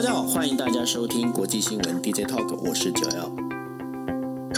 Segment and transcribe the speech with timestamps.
[0.00, 3.30] 大家好，欢迎大家收听国际新闻 DJ Talk，我是九幺。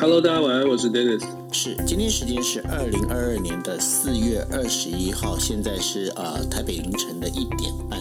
[0.01, 1.25] Hello，大家晚安，我是 Dennis。
[1.51, 8.01] 是，今天时间是二零二二年的四月二十一号，现在是呃台北凌晨的一点半。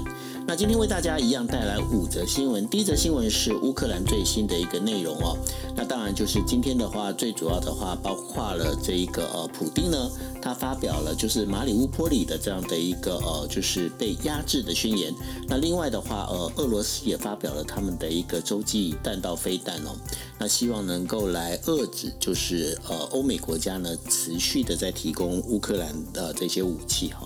[0.52, 2.68] 那今天为大家一样带来五则新闻。
[2.68, 5.38] 第一则新闻是乌克兰最新的一个内容哦。
[5.78, 10.12] 那当然就是今天的话，最主要的话包括了这一个呃，普丁呢，
[10.42, 15.16] 他发表了就是马里乌波里的这样的一个呃，就是被压制的宣言。
[15.48, 19.96] 那另外的话，呃，俄罗斯也发表了他们的一个洲际弹道飞弹哦。
[20.38, 27.26] 那希望能够来遏制，就是呃，欧美国家呢持续的在提供乌克兰的这些武器哈。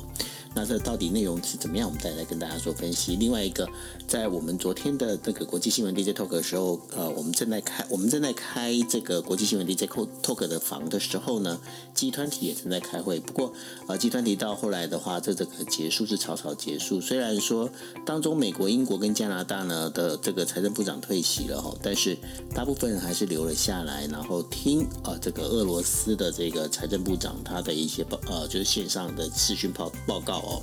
[0.56, 1.86] 那这到底内容是怎么样？
[1.86, 3.18] 我们再来跟大家做分析。
[3.18, 3.68] 另外一个，
[4.08, 9.84] 在我们昨天的这个国际新闻 DJ Talk 的时候，呃，我们正在开我们正在开这个国际新闻 DJ
[10.24, 11.60] Talk 的房的时候呢，
[11.94, 13.20] 集团体也正在开会。
[13.20, 13.52] 不过，
[13.88, 17.02] 呃，集团体到后来的话，这这个结束是草草结束。
[17.02, 17.70] 虽然说
[18.06, 22.18] 当中美国、英国跟加拿大呢的这个财政部长退席了哈，但是
[22.54, 30.45] 大部分人还是留了下来，然后听啊、呃、这个俄罗斯的这个财政部长他的一些报呃就是线上的视讯报报告。
[30.46, 30.62] 哦，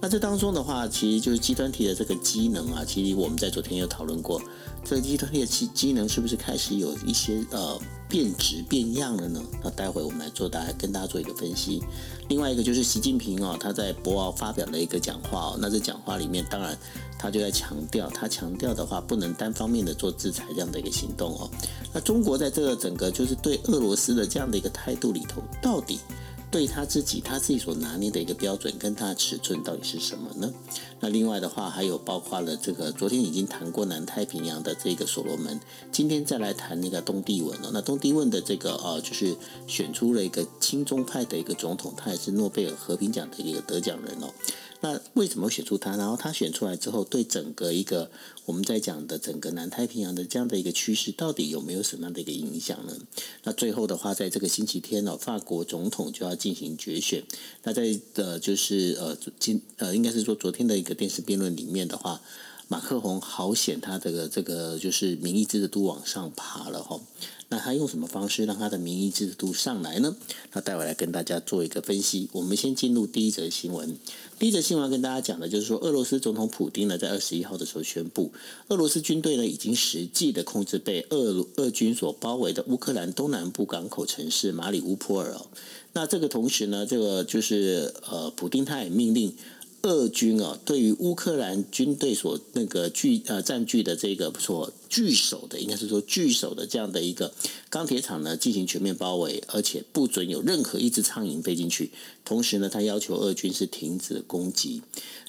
[0.00, 4.40] 那这当中的话，其实就是集团体的这个机能啊，其实我们在昨天有讨论过，
[4.84, 9.42] 这个集团体的机机能是不是开始有一些呃变质变样了呢？
[9.62, 11.82] 那待会我们来做大家跟大家做一个分析。
[12.28, 16.78] 另外一个就是习近平哦，他在博鳌发表了一个讲话哦，那这讲话里面当然
[17.18, 21.50] 他就在强调，他强调的话不能单方面的做制裁这样的一个行动哦。
[21.92, 25.98] 那中国在这个整个就是对俄罗斯的这样的一个态度里头，到底？
[26.50, 30.52] 对他自己，他自己所拿捏的一个标准跟他的尺寸到底是什么呢？
[31.00, 35.60] 那另外的话，还有包括了这个昨天已经谈过南太平洋的这个所罗门，
[35.92, 37.70] 今天再来谈那个东帝汶哦。
[37.72, 44.32] 那东帝汶的这个呃，就是选出了一个亲中派的一个总统，他也是诺贝尔和平奖的一个得奖人哦。
[44.80, 45.96] 那为什么选出他？
[45.96, 48.10] 然后他选出来之后，对整个一个
[48.44, 52.96] 我们在讲的整个南太平洋的这样的一个趋势，到底有没有什么样的一个影响呢？
[53.42, 57.24] 那最后的话，在这个星期天呢、哦，法国总统就要进行决选。
[57.64, 62.20] 那在呃，就是呃，今呃，应该是说昨天的一个电视辩论里面的话，
[62.68, 67.00] 马克宏好险，他这个这个就是民意支持度往上爬了哈、
[67.50, 70.14] 那他用什么方式让他的民意支持度上来呢？
[70.52, 72.28] 那待会来跟大家做一个分析。
[72.32, 73.96] 我们先进入第一则新闻。
[74.38, 78.32] 第一则新闻要跟大家讲的就是说，俄罗斯总统普丁呢，在二十一号的时候宣布，
[78.68, 85.34] 俄罗斯军队呢已经实际的控制被俄俄军所包围的乌克兰东南部港口城市马里乌波尔。
[85.94, 89.34] 那这个同时呢，这个就是呃，普丁他也命令。
[89.82, 97.32] 俄军啊，对于乌克兰军队所那个据呃占据的这个所据守的，应该是说据守的这样的一个
[97.70, 101.92] 钢铁厂呢，进行全面包围，而且不准有任何一只苍蝇飞进去。
[102.24, 104.82] 同时呢，他要求俄军是停止攻击。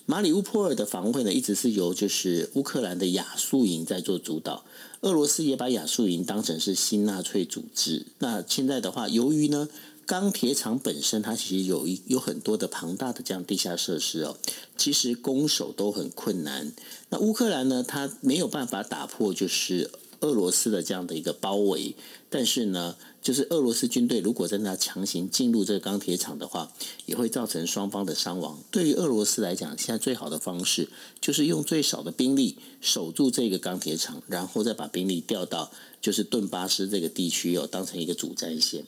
[0.08, 4.66] 马里乌波尔的防卫呢，一直是由就是乌克兰的亚速营在做主导，
[5.02, 8.08] 俄罗斯也把亚速营当成是新纳粹组织。
[8.18, 9.70] 那现在的话，由于呢。
[10.10, 14.36] 钢铁厂本身，它其实有一有很多的庞大的这样地下设施哦，
[14.76, 16.74] 其实攻守都很困难。
[17.10, 21.96] 那乌克兰呢，它没有办法打破就是俄罗斯的这样的一个包围，
[22.28, 26.72] 但是呢，就是俄罗斯军队如果真的要强行进入这个钢铁厂的话，
[27.06, 28.58] 也会造成双方的伤亡。
[28.72, 30.90] 对于俄罗斯来讲，现在最好的方式
[31.22, 35.72] 就是用最少的兵力守住这个钢铁厂，然后再把兵力调到
[36.02, 38.86] 就是顿巴斯这个地区哦，当成一个主战线。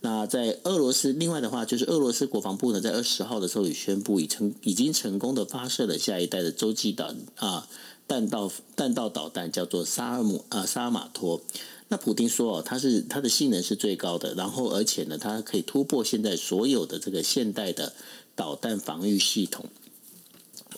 [0.00, 7.68] 那在俄罗斯，另外的话，就是俄罗斯国防部呢，在二十号的时候也宣布，已成已经成功的发射了下一代的洲际导啊
[8.06, 11.42] 弹道弹道导弹，叫做萨尔姆啊萨尔马托。
[11.88, 17.92] 那普丁说哦，它是它的性能是最高的，然后而且呢，它可以突破现在所有的这个现代的
[18.36, 19.64] 导弹防御系统。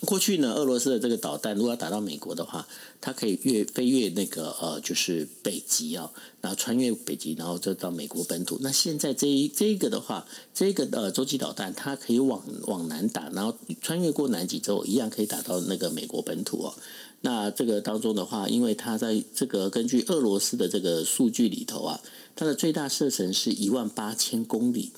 [0.05, 2.65] 过去呢，俄罗斯的这个导弹如果要打到美国的话，
[2.99, 6.07] 它可以越飞越那个呃，就是北极啊、哦，
[6.39, 8.57] 然后穿越北极，然后就到美国本土。
[8.61, 16.73] 那现在这一这个的话，这个呃洲际导弹它可以往往南打，然后穿越过南极之后，一样可以打到那个美国本土哦。
[17.21, 22.01] 那这个当中的话，因为它在这个根据俄罗斯的这个数据里头啊，
[22.35, 24.91] 它的最大射程是一万八千公里。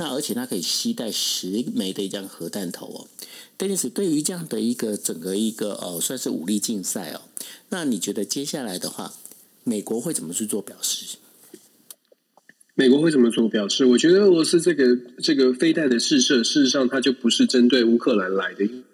[0.00, 3.06] 那而且它可以携带十枚的一张核弹头哦。
[3.58, 7.22] Dennis，对于这样的一个整个一个呃算是武力竞赛哦，
[7.70, 9.12] 那你觉得接下来的话，
[9.64, 11.18] 美国会怎么去做表示？
[12.76, 13.84] 美国会怎么做表示？
[13.84, 18.84] 我觉得俄罗斯这个这个飞弹的试射，事实上它就不是针对乌克兰来的，因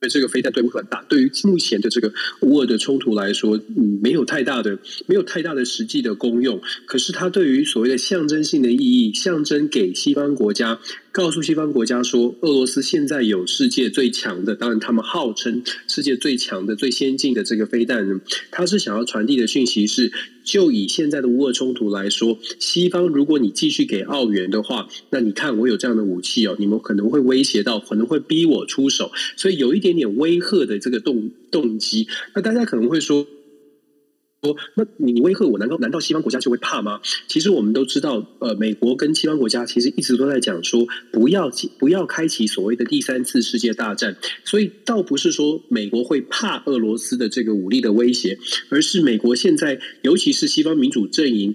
[0.00, 6.60] 为这个飞弹对乌克兰大，对于目前的这个乌俄的冲突来说，嗯，没有太大的没有太大的实际的功用。
[6.86, 10.80] 可是它对于所谓的象征性的意义，象征给西方国家
[11.14, 18.20] 告诉西方国家说，俄罗斯现在有世界最强的，当然他们号称世界最强的、最先进的这个飞弹呢，
[18.50, 20.10] 他是想要传递的讯息是。
[20.42, 32.08] 就以现在的乌俄冲突来说，西方如果你继续给澳元的话，那你看我有这样的武器哦，你们可能会威胁到，可能会逼我出手，所以有一点点威吓的这个动动机。
[32.34, 33.24] 那大家可能会说。
[34.44, 37.00] 说，那你你威吓我，难道难道西方国家就会怕吗？
[37.26, 44.16] 其实我们都知道，呃，美国跟西方国家其实一直都在讲说，不要不要开启所谓的第三次世界大战。
[44.44, 48.38] 所以倒不是说美国会怕俄罗斯的这个武力的威胁，
[48.68, 51.54] 而是美国现在，尤其是西方民主阵营。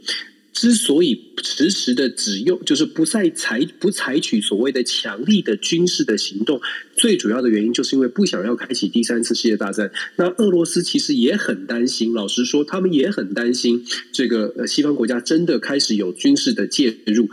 [0.59, 6.59] 之所以迟迟的只用，就是不再采不采取所谓的强力的军事的行动，
[6.97, 9.89] 最主要的原因就是因为不想要开启第三次世界大战。
[10.17, 17.29] 那俄罗斯其实也很担心，老实说，他们也很担心这个呃西方国家真的开始有军事的介入。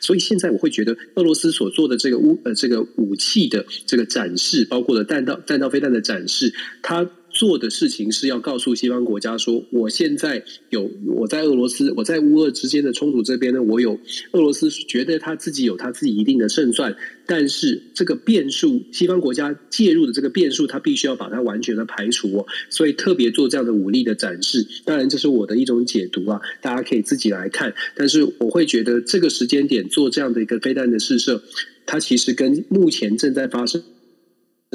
[0.00, 6.52] 所以现在我会觉得，俄罗斯所做的这个武呃这个武器的这个展示，包括了弹道弹道飞弹的展示，
[6.82, 7.08] 它。
[7.42, 13.98] 做的事情是要告诉西方国家说，我现在有我在俄罗斯，我在乌俄之间的冲突这边呢，我有
[14.30, 16.94] 俄罗斯觉得他自己有他自己一定的胜算，
[17.26, 24.64] 但是这个变数，西方国家介入的这个变数，他必须要把它完全的排除哦，所以特别做这样的武力的展示。
[24.84, 27.74] 当然，这是我的一种解读啊，大家可以自己来看。
[27.96, 31.42] 但是我会觉得这个时间点做这样的一个飞弹的试射，
[31.86, 33.82] 它其实跟目前正在发生。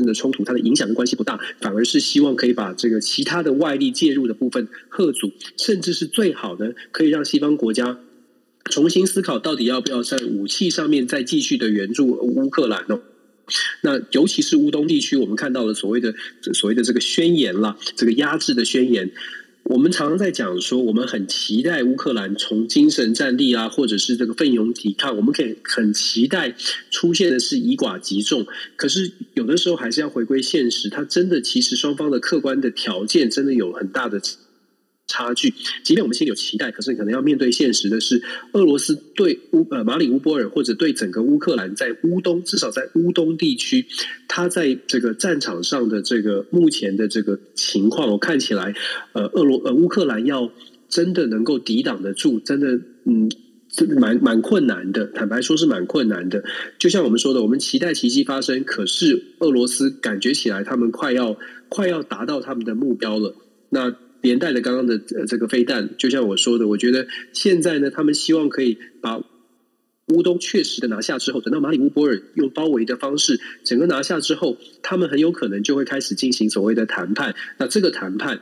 [0.06, 8.00] 的冲突，它的影响的关系不大，反而是希望可以把这个其他的外力介入的部分贺阻，甚至是最好的，可以让西方国家
[8.66, 13.02] 重新思考到底要不要在武器上面再继续的援助乌克兰哦。
[13.82, 16.14] 那尤其是乌东地区，我们看到了所谓的
[16.54, 19.12] 所谓的这个宣言了，这个压制的宣言。
[19.70, 26.56] 我们常常在讲说，我们很期待乌克兰从精神战力啊，或者是这个奋勇抵抗，我们可以很期待
[26.90, 28.48] 出现的是以寡击众。
[28.78, 34.22] 可是有的时候还是要回归现实，它真的其实双方的客观的条件真的有很大的。
[35.08, 38.22] 差距，即便我们心里有期待，可是可能要面对现实的是，
[38.52, 43.86] 俄罗斯对乌呃马里乌波尔或者对整个乌克兰在乌东，至少在乌东地区，
[44.28, 48.76] 他在这个战场上的这个目前的这个情况，我看起来，
[49.14, 50.52] 呃，俄罗呃乌克兰要
[50.90, 53.32] 真的能够抵挡得住，真的嗯，
[53.98, 55.06] 蛮蛮困难的。
[55.08, 56.44] 坦白说是蛮困难的。
[56.78, 61.38] 就像我们说的，我们期待奇迹发生，可是俄罗斯感觉起来他们快要
[61.70, 63.34] 快要达到他们的目标了。
[63.70, 69.18] 那连带的刚刚的这个飞弹，就像我说的，我觉得现在呢，他们希望可以把
[70.08, 77.36] 乌东确实的拿下之后，等到马里乌波尔用包围的方式整个拿下之后，他们很有可能就会开始进行所谓的谈判。
[77.58, 78.42] 那这个谈判。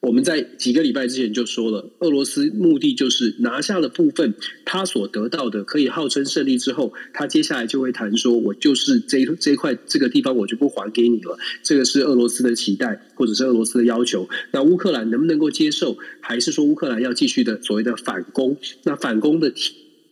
[0.00, 4.34] 我们在几个礼拜之前就说了，俄罗斯目的就是拿下了部分
[4.64, 11.36] 他所得到的可以号称胜利之后，他接下来就会谈说，我就是这这块这个地方我就不还给你了。
[11.64, 14.28] 这个是俄罗斯的期待，或者是俄罗斯的要求。
[14.52, 15.98] 那乌克兰能不能够接受？
[16.20, 18.56] 还是说乌克兰要继续的所谓的反攻？
[18.84, 19.52] 那反攻的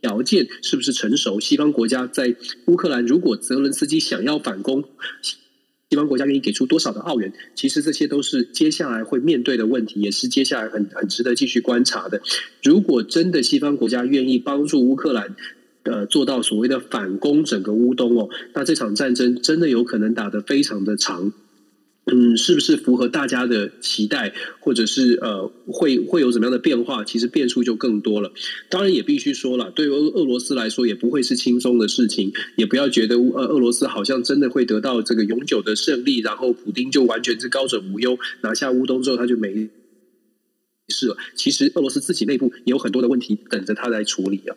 [0.00, 1.38] 条件是不是成熟？
[1.38, 2.34] 西方国家在
[2.66, 4.82] 乌克兰，如果泽伦斯基想要反攻？
[5.94, 7.32] 西方国家愿意给出多少的澳元？
[7.54, 12.20] 其实这些都是接下来会面对的问题，也是接下来很很值得继续观察的。
[12.64, 15.36] 如果真的西方国家愿意帮助乌克兰，
[15.84, 21.32] 呃，做到所谓的反攻整个乌东哦，那这场战争真的有可能打得非常的长。
[22.06, 27.02] 嗯，是不是符合大家的期待，或者是呃，会会有怎么样的变化？
[27.02, 28.30] 其实变数就更多了。
[28.68, 32.30] 当然也必须说了，对于俄俄罗斯来说，也不会是轻松的事情。
[32.56, 39.70] 也不要觉得俄俄罗斯好像真的会得到这个永久的胜利，然后普丁就完全是高枕无忧，拿下乌东之后他就没
[40.88, 41.16] 事了。
[41.34, 44.54] 其实俄罗斯自己内部也有很多的问题等着他来处理啊。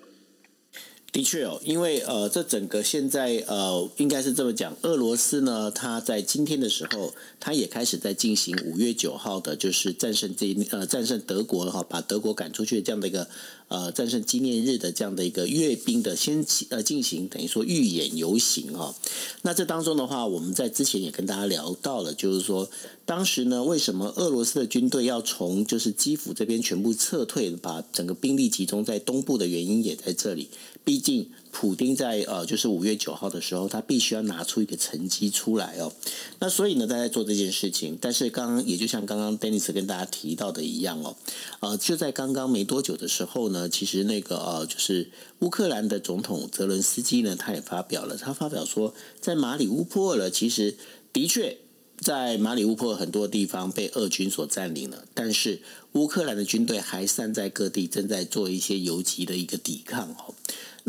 [1.11, 13.27] 的确哦，因为呃，这整个现在呃，应该是这么讲，俄罗斯呢，它在今天的时候，它也开始在进行五月九号的，就是战胜这呃战胜德国哈，把德国赶出去这样的一个。
[13.69, 18.95] 呃，战胜纪念日的这样的一个阅兵的先呃进行，等于说预演游行哈。
[19.41, 22.69] 那这当中的话，我们在之前也跟大家聊到了，就是说
[23.05, 30.47] 当时呢，为什么俄罗斯的军队要从就是基辅这边全部撤退，把整个兵力集中在东部的原因也在这里。
[30.87, 31.29] 毕竟。
[31.49, 35.91] 普丁在呃，就是五月九号的时候，他必须要拿出一个成绩出来哦。
[36.37, 37.97] 那所以呢，他在做这件事情。
[37.99, 41.15] 但是刚刚也就像刚刚 Dennis 跟大家提到的一样哦，
[41.61, 50.77] 呃，就在刚刚没多久的时候呢，其实那个呃，就是乌克兰的总统泽伦斯基呢，他也发表了，他发表说，在马里乌波尔其实
[51.11, 51.57] 的确
[51.99, 55.59] 在马里乌波尔很多地方被俄军所占领了，但是
[55.93, 60.35] 乌克兰的军队还散在各地，正在做一些游击的一个抵抗哦。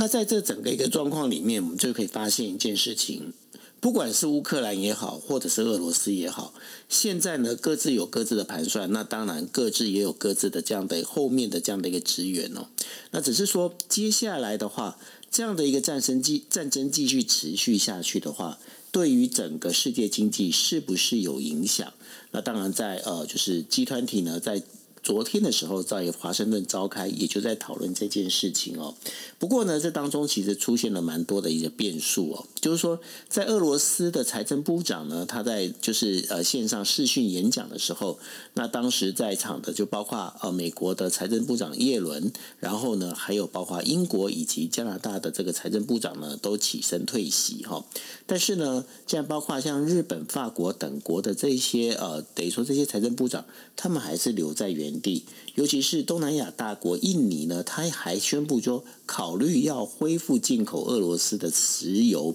[0.00, 3.32] 那在这整个一个状况里面，我们就可以发现一件事情。
[3.80, 6.54] 不管是乌克兰也好，或者是俄罗斯也好，
[6.88, 12.68] 现在呢各自有各自的盘算，那当然各自也有各自的这样的后面的这样的一个支援哦。
[13.10, 15.00] 那只是说接下来的话，
[15.32, 18.60] 这样的一个战争继战争继续持续下去的话，
[18.92, 21.92] 对于整个世界经济是不是有影响？
[22.30, 24.62] 那当然在呃，就是集团体呢在。
[25.02, 28.94] 昨天的时候在华盛顿召开，也就在讨论这件事情哦。
[29.38, 32.44] 不过呢，这当中其实出现了蛮多的一个变数哦。
[32.60, 38.18] 就是说，在俄罗斯的财政部长呢，他在就是呃线上视讯演讲的时候，
[38.54, 47.84] 那当时在场的就包括呃美国的财政部长耶伦，然后呢还有包括英国以及加拿大的这个财政部长呢都起身退席哈。
[48.26, 54.87] 但是呢，这样包括像日本、法国等国的这些呃等于说这些财政部长，他们还是留在原。
[55.00, 62.34] 地，尤其是东南亚大国印尼呢，他还宣布说考虑要恢复进口俄罗斯的石油，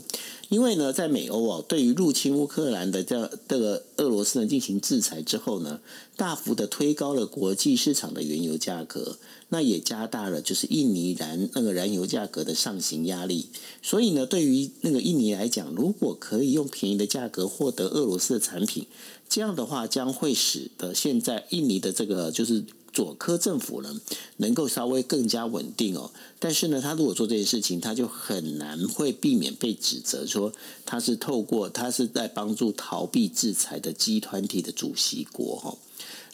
[0.50, 5.79] 因为呢，在美欧啊，对于入侵乌克兰的这这个俄罗斯呢进行制裁之后呢，
[6.15, 9.17] 大幅的推高了国际市场的原油价格，
[9.50, 13.48] 那也加大了就是印尼燃那个燃油价格的上行压力，
[13.81, 18.86] 所以呢，对于那个印尼来讲，如果可以用便宜的价格获得俄罗斯的产品。
[19.27, 24.00] 这样的话将会使得现在印尼的这个就是佐科政府呢，
[24.38, 26.12] 能够稍微更加稳定哦。
[26.38, 30.53] 但是呢，他如果做这件事情，他就很难会避免被指责说
[30.86, 35.75] 他是透过他是在帮助逃避制裁的集团体的主席国哈。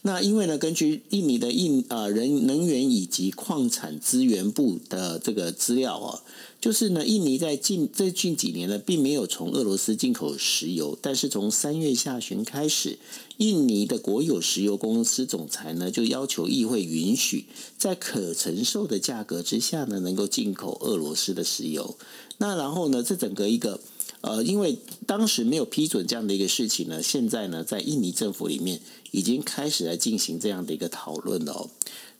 [0.01, 6.23] 那因为呢，根据印尼的印啊人能源以及矿产资源部的这个资料啊，
[6.61, 12.97] 就是呢，印尼在近最近几年呢，并没有从俄罗斯进口石油，但是从三月下旬开始，
[13.37, 17.45] 印尼的国有石油公司总裁呢，就要求议会允许
[17.77, 21.97] 在可承受的价格之下呢，能够进口俄罗斯的石油。
[22.37, 23.81] 那然后呢，这整个一个。
[24.21, 31.69] 呃，因为当时没有批准这样的一个事情呢，现在呢，在印尼政府里面已经开始来进行这样的一个讨论了哦。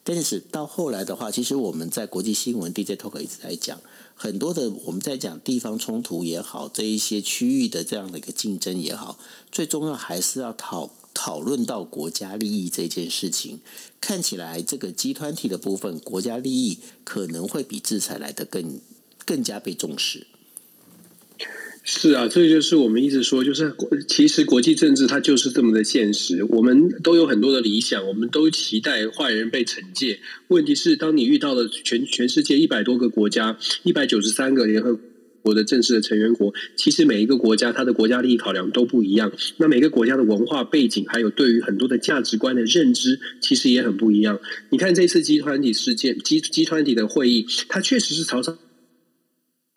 [0.04, 3.80] 但是到后来的话，其实我们在国际新闻 DJ Talk 一直在讲
[4.16, 9.20] 很多的，我们在讲地方冲突也好，这一些区域的这样的一个竞争也好，
[9.52, 13.60] 最重要还是要讨讨论到国家利益这件事情。
[14.02, 18.80] 看起来这个集团体的部分，国家利益可能会比制裁来的更
[19.26, 20.26] 更加被重视。
[21.92, 23.74] 是啊，这就是我们一直说，就是
[24.08, 26.44] 其实国际政治它就是这么的现实。
[26.44, 30.20] 我们都有很多的理想，我们都期待坏人被惩戒。
[30.50, 35.00] 问题是，当你遇到了全全世界一百多个国家、一百九十三个联合
[35.42, 39.32] 国的正式的成员国，其实每一个国家它的国家利益考量都不一样。
[39.58, 44.40] 那每个国家的文化背景，还有对于很多的价值观的认知，其实也很不一样。
[44.70, 48.60] 你看这次集团体事件、集集团体的会议，它确实是朝着。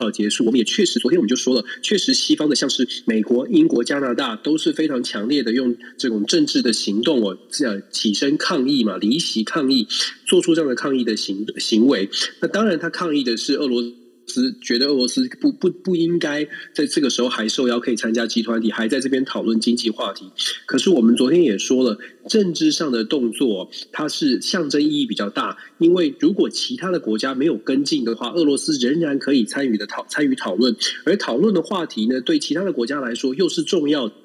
[0.03, 9.87] 到结束，我们也确实，昨天我们就说了，确实西方的像是美国、英国、加拿大都是非常强烈的用这种政治的行动哦，这样起身抗议嘛，离席抗议，
[10.25, 12.09] 做出这样的抗议的行行为。
[12.41, 14.02] 那当然，他抗议的是俄罗斯。
[14.25, 20.31] 是觉得俄罗斯不不不应该在这个时候还受邀可以参加集团体，还在这边讨论经济话题。
[20.65, 30.75] 可是我们昨天也说了，政治上的动作它是象征意义比较大，因为如果其他的国家没有跟进的话，俄罗斯仍然可以参与的讨参与讨论，
[31.05, 34.15] 而讨论的话题呢，对其他的国家来说又是重要的。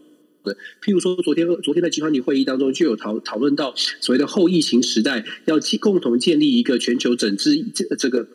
[0.82, 8.28] 譬如说，昨天昨天在集团体会议当中就有讨讨论到所谓的后疫情时代要共同建立一个全球整治这这个。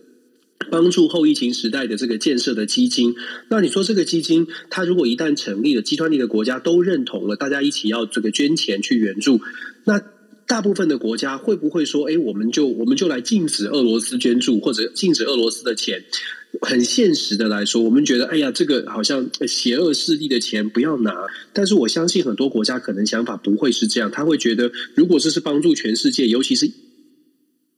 [0.71, 3.15] 帮助后疫情时代的这个建设的基金，
[3.49, 9.41] 那你说这个基金，它如果一旦成立了，集团里的国家都认同了，大家一起要这个捐钱去援助，
[9.85, 10.01] 那
[10.45, 16.03] 大部分的国家会不会说，哎，我们就我们就来禁止俄罗斯捐助，或者禁止俄罗斯的钱？
[16.61, 21.15] 很现实的来说，我们觉得，哎呀，这个好像邪恶势力的钱不要拿。
[21.51, 26.69] 但是我相信很多国家可能想法不会是这样，他会觉得，如果这是帮助全世界，尤其是。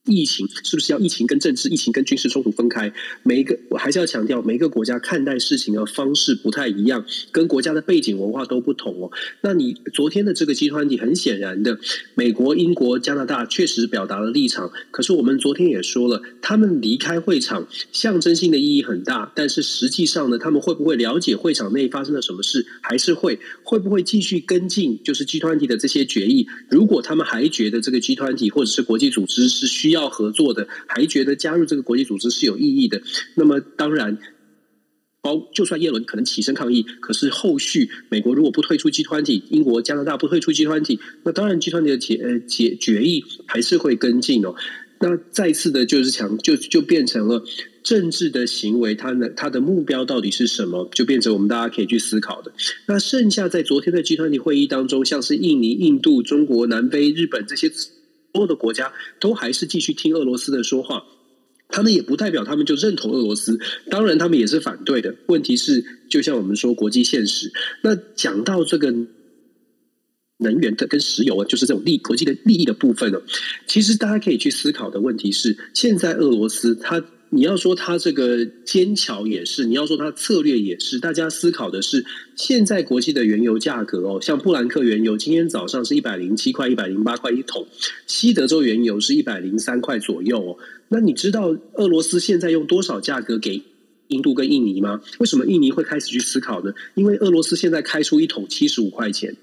[0.06, 2.94] 疫情是不是要疫情跟政治、疫情跟军事冲突分开？
[3.24, 9.12] 每一个我还是要强调，每一个国家看待事情的方式不太一样，跟国家的背景文化都不同哦。
[9.42, 11.80] 那你昨天的这个集团体，很显然的，
[12.14, 14.72] 美国、英国、加拿大确实表达了立场。
[14.92, 19.32] 可是我们昨天也说了，他们离开会场，象征性的意义很大。
[19.36, 22.64] 但是实际上呢，他们会不会了解会场内发生了什么事？
[22.82, 25.02] 还是会会不会继续跟进？
[25.04, 26.48] 就是集团体的这些决议？
[26.70, 29.95] 如果他们还觉得这个集团体或者是国际组织是需要。
[29.96, 33.02] 要合作的，还觉得加入这个国际组织是有意义的。
[33.36, 34.18] 那么，当然，
[35.22, 44.54] 包就算耶伦可能起身抗议，可是后续美国如果不退出集团体，英国、加拿大不退出集团体，那当然集团体的决呃决决议还是会跟进哦。
[44.98, 47.44] 那再次的就是强，就就变成了
[47.84, 50.90] 政治的行为，它的它的目标到底是什么？
[50.94, 52.54] 就变成我们大家可以去思考的。
[52.88, 57.70] 那剩下在昨天的集团体会议当中，像是印尼、印度、中国、南非、日本这些
[58.42, 61.04] 有的国家，都还是继续听俄罗斯的说话。
[61.68, 65.16] 他们也不代表他们就认同俄罗斯，当然他们也是反对的。
[65.28, 67.52] 问题是，就像我们说国际现实，
[67.82, 68.94] 那讲到这个
[70.38, 73.20] 能源的跟石油啊，就是这种利国际的利益的部分呢，
[73.66, 77.04] 其实大家可以去思考的问题是，现在俄罗斯它。
[77.30, 82.06] 你要说它这个坚巧也是，你要说它策略也是，大家思考的是
[82.36, 87.68] 现在国际的原油价格哦，像布兰克原油今天早上是一百零七块、一百零八块一桶，
[88.08, 90.58] 西德州原油是一百零三块左右哦。
[90.88, 93.62] 那你知道俄罗斯现在用多少价格给
[94.10, 95.02] 印度跟印尼吗？
[95.18, 96.72] 为什么印尼会开始去思考呢？
[96.94, 99.36] 因为俄罗斯现在开出一桶七十五块钱，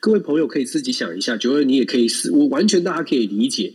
[0.00, 3.72] 各位朋友可以自己想一下，九二你也可以思，我完全大家可以理解。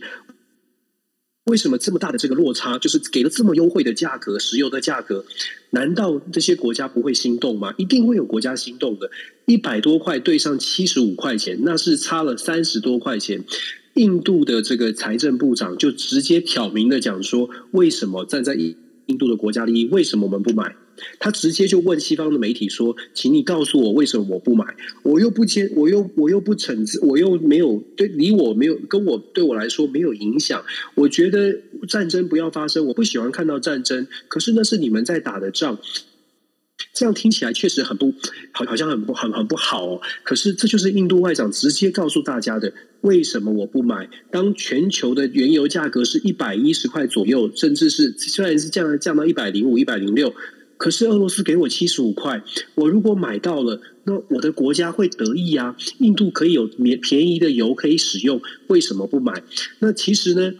[1.44, 5.24] 为什么这么大的这个落差，就是给了这么优惠的价格，石油的价格，
[5.70, 7.74] 难道这些国家不会心动吗？
[7.76, 9.10] 一定会有国家心动的。
[9.44, 13.44] 一百多块对上七十五块钱，那是差了三十多块钱。
[13.92, 18.74] 印度的这个财政部长就直接挑明的讲说，为什么站在一
[19.06, 20.74] 印度的国家利益，为什么我们不买？
[21.18, 24.64] 他直接就问西方的媒体说：“请你告诉我为什么我不买？
[25.02, 30.64] 我又不接，我又我又不惩治，我又没有对离我没有跟我对我来说没有影响。
[30.94, 34.06] 我觉得战争不要发生，我不喜欢看到战争。
[34.28, 35.78] 可是那是你们在打的仗，
[36.94, 38.14] 这样听起来确实很不
[38.52, 40.00] 好，好像很不很很不好哦。
[40.22, 42.72] 可是这就是印度外长直接告诉大家的：
[43.02, 44.08] 为什么我不买？
[44.30, 50.32] 当全球的原油价格是一百一十块左右，甚至是虽然是降降到一百零五、一百零六。”
[50.76, 52.42] 可是俄罗斯给我七十五块，
[52.74, 55.76] 我如果买到了，那我的国家会得意啊！
[55.98, 59.42] 印度可以有免便宜的油可以使用，为什么不买？
[59.78, 60.52] 那其实呢，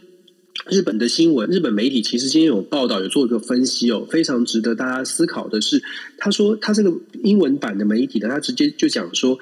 [0.69, 5.81] 日本的新闻，日本媒体其实今天有报道，有做一个分析哦，非常值得大家思考的是，
[6.17, 6.93] 他说他这个
[7.23, 9.37] 英文版的媒体呢，他直接就讲说。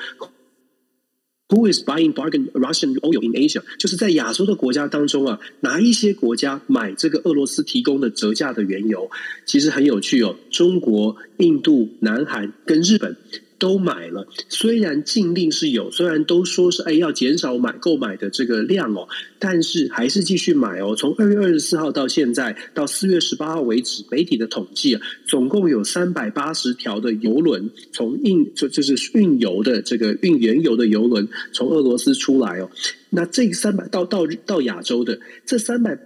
[1.49, 3.61] Who is buying bargain Russian oil in Asia？
[3.77, 9.11] 就是在亚洲的国家当中啊，哪一些国家买这个俄罗斯提供的折价的原油？
[9.45, 13.15] 其实很有趣哦，中国、印度、南韩跟日本。
[13.63, 19.07] 都买了，虽然禁令是有，虽然都说是哎要减少买购买的这个量哦，
[19.39, 20.93] 但是还是继续买哦。
[20.97, 32.69] 从二月二十四号到现在，到四月十八号为止，媒体的统计啊，总共有三百八十条的油轮从运就就是运油的这个运原油的油轮从俄罗斯出来哦。
[33.11, 35.97] 那这三百到到到亚洲的这三百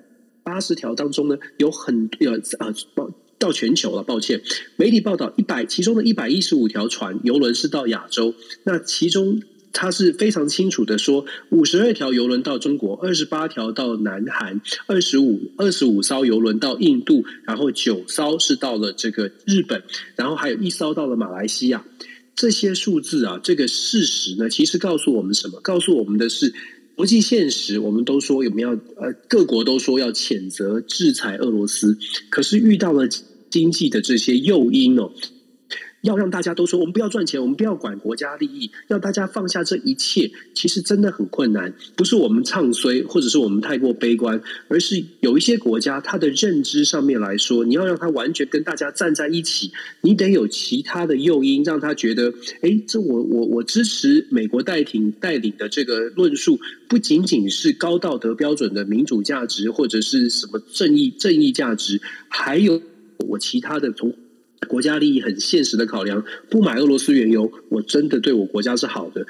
[0.44, 3.10] 八十条当中呢，有很有啊包。
[3.40, 4.42] 到全球了，抱歉。
[4.76, 9.42] 媒体报道，一百其中的一百一十五条船游轮是到亚洲，那其中
[9.74, 19.84] 它是非常清楚的说，五十二条游轮到中国，二十八条到南韩，二十五二十五艘游轮到印度，然后九艘是到了这个日本，
[20.16, 21.86] 然后还有一艘到了马来西亚。
[22.36, 25.60] 这些数字啊，这个事实呢，其实告诉我们什么？
[25.62, 26.54] 告诉我们的是
[26.98, 27.80] 国际现实。
[27.80, 31.98] 我们都说有没有呃，各国都说要谴责制裁俄罗斯，
[32.30, 33.08] 可是遇到了。
[33.50, 35.10] 经济的这些诱因哦，
[36.08, 41.74] 要让大家都说我们不要赚钱，我们不要管国家利益，要大家放下这一切，其实真的很困难。
[41.98, 62.82] 不是我们唱衰，或者是我们太过悲观，而是有一些国家，它的认知上面来说，你要让他完全跟大家站在一起，你得有其他的诱因，让他觉得，哎，这我我我支持美国代挺带领的这个论述，不仅仅是高道德标准的民主价值，或者是什么正义正义价值，还有。
[63.28, 64.14] 我其他的从
[64.68, 69.26] 国家利益很现实的考量，不买俄罗斯原油，我真的对我国家是好的。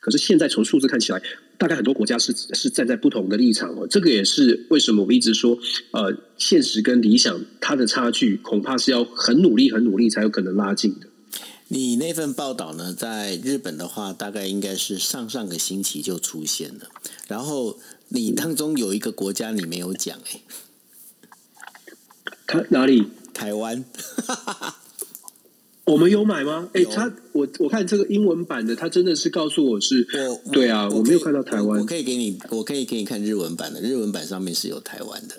[0.00, 1.22] 可是现在从数字看起来，
[1.58, 3.86] 大概很多国家是是站在不同的立场哦。
[3.88, 5.58] 这个也是为什么我一直说，
[5.92, 11.06] 呃，现实跟理想它的差距，恐怕是要很努力、很努力才有可能拉近的。
[11.68, 16.88] 你那份报道呢，在日本的话，大概应该是上上个星期就出现了。
[17.28, 20.40] 然后你当中有一个国家你没有讲哎。
[22.46, 23.06] 他哪里？
[23.40, 23.82] 台湾，
[25.86, 26.68] 我们有买吗？
[26.74, 30.06] 哎，他我我看这个英文版的，他真的是告诉我是，
[30.52, 31.80] 对啊，我没有看到台湾。
[31.80, 35.36] 我可以给你，我可以给你看日文版的，日文版上面是有台湾的。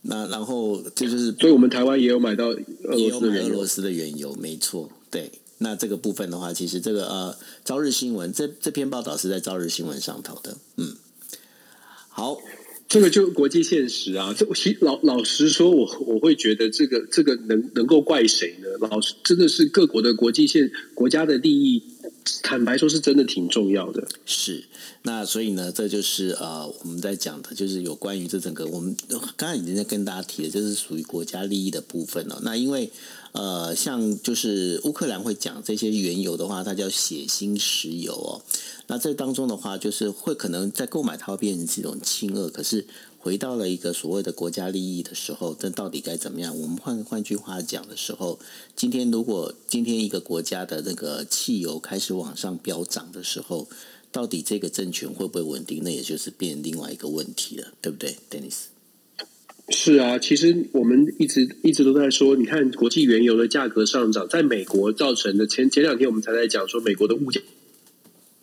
[0.00, 4.90] 那然后这就是，所以我们台湾也有买到俄罗斯俄罗斯的原油，没错。
[5.10, 7.36] 对，那这个部分的话，其实这个呃，
[7.66, 10.56] 朝日新闻这这篇报道是在朝日新闻上头的。
[10.76, 10.96] 嗯，
[12.08, 12.38] 好。
[12.94, 14.32] 这个就国际现实啊。
[14.38, 18.68] 这其老老实说，我我会觉得这个这个能能够怪谁呢？
[18.88, 21.82] 老实真的是各国的国际现国家的利益，
[22.44, 24.06] 坦白说是真的挺重要的。
[24.24, 24.62] 是。
[25.02, 28.96] 那所以呢，这就是呃我们在讲的，就是有关于这整个我们
[29.36, 32.40] 刚才已经在跟大家提的，就是属于国家利益的部分了。
[32.44, 32.88] 那因为
[33.34, 38.40] 呃像就是乌克兰会讲这些原油的话，它叫血腥石油哦。
[38.86, 42.86] 那这当中的话，就是会可能在购买它会变成这种轻恶，可是
[43.18, 46.56] 回到了一个所谓的国家利益的时候，这到底该怎么样？
[46.56, 48.38] 我们换换句话讲的时候，
[48.76, 53.66] 今天如果今天一个国家的那个汽油开始往上飙涨的时候，
[54.12, 55.82] 到底这个政权会不会稳定？
[55.82, 58.73] 那也就是变另外一个问题了，对不对，Dennis？
[59.68, 67.40] 是啊，其实我们一直一直都在说，你看国际原油的价格上涨，在美国造成的前前两天我们才在讲说，美国的物价。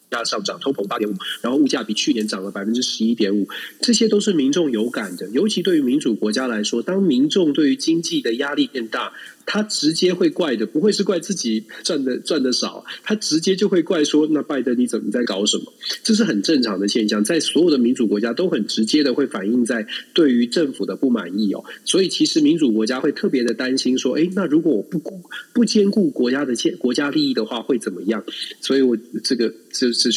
[0.10, 3.48] 价上涨，通膨八点五，然后物价比去年涨了百分之十一点五，
[3.80, 5.30] 这些都是民众有感的。
[5.30, 9.14] 尤其对于民主国家来说，当民众对于经济的压力变大，
[9.46, 15.72] 他直接会怪的，不会是怪自己赚的赚的少，他直接就会怪说：“那拜登你怎么在搞什么？”
[16.04, 21.64] 这是很正常的现象，在所有的民主国家都很直接的会反映在对于政府的不满意哦。
[21.86, 25.22] 所以其实民主国家会特别的担心说：“哎，那如果我不顾
[25.54, 28.26] 不兼顾国家的建国家利益的话，会怎么样？”
[28.60, 29.90] 所以我这个这。
[29.94, 30.10] 是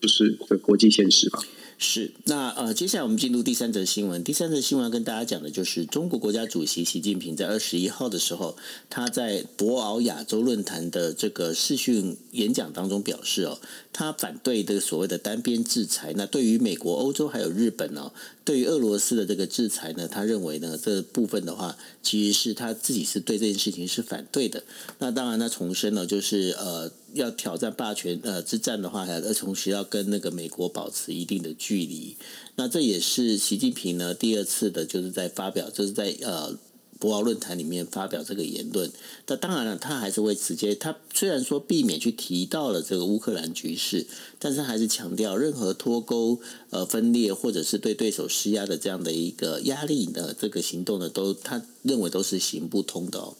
[0.00, 1.38] 就是的国际现实吧。
[1.78, 4.24] 是，那呃，接下来我们进入第三则新闻。
[4.24, 8.56] 第三则新闻要跟大家讲的就是中国国家主席习近平在二十一号的时候，
[8.88, 13.58] 他在博鳌亚洲论坛的这个视讯演讲当中表示哦，
[13.92, 16.14] 他反对这个所谓的单边制裁。
[16.16, 18.10] 那对于美国、欧洲还有日本呢，
[18.42, 24.64] 对于俄罗斯的这个制裁呢，他认为呢这部分的话，其实是他自己是对这件事情是反对的。
[24.98, 26.90] 那当然，呢重申了就是呃。
[27.16, 32.16] 要挑战霸权呃之战的话，还要同时要跟那个美国保持一定的距离。
[32.54, 36.56] 那这也是习近平呢第二次的，就是在发表，就是在呃
[36.98, 38.90] 博鳌论坛里面发表这个言论。
[39.26, 44.06] 那当然了，他还是会直接，他虽然说避免去提到了这个乌克兰局势，
[44.38, 53.36] 但是还是强调任何脱钩、呃分裂或者是对对手施压的这样的一个压力的，这个行动呢，都他认为都是行不通的哦。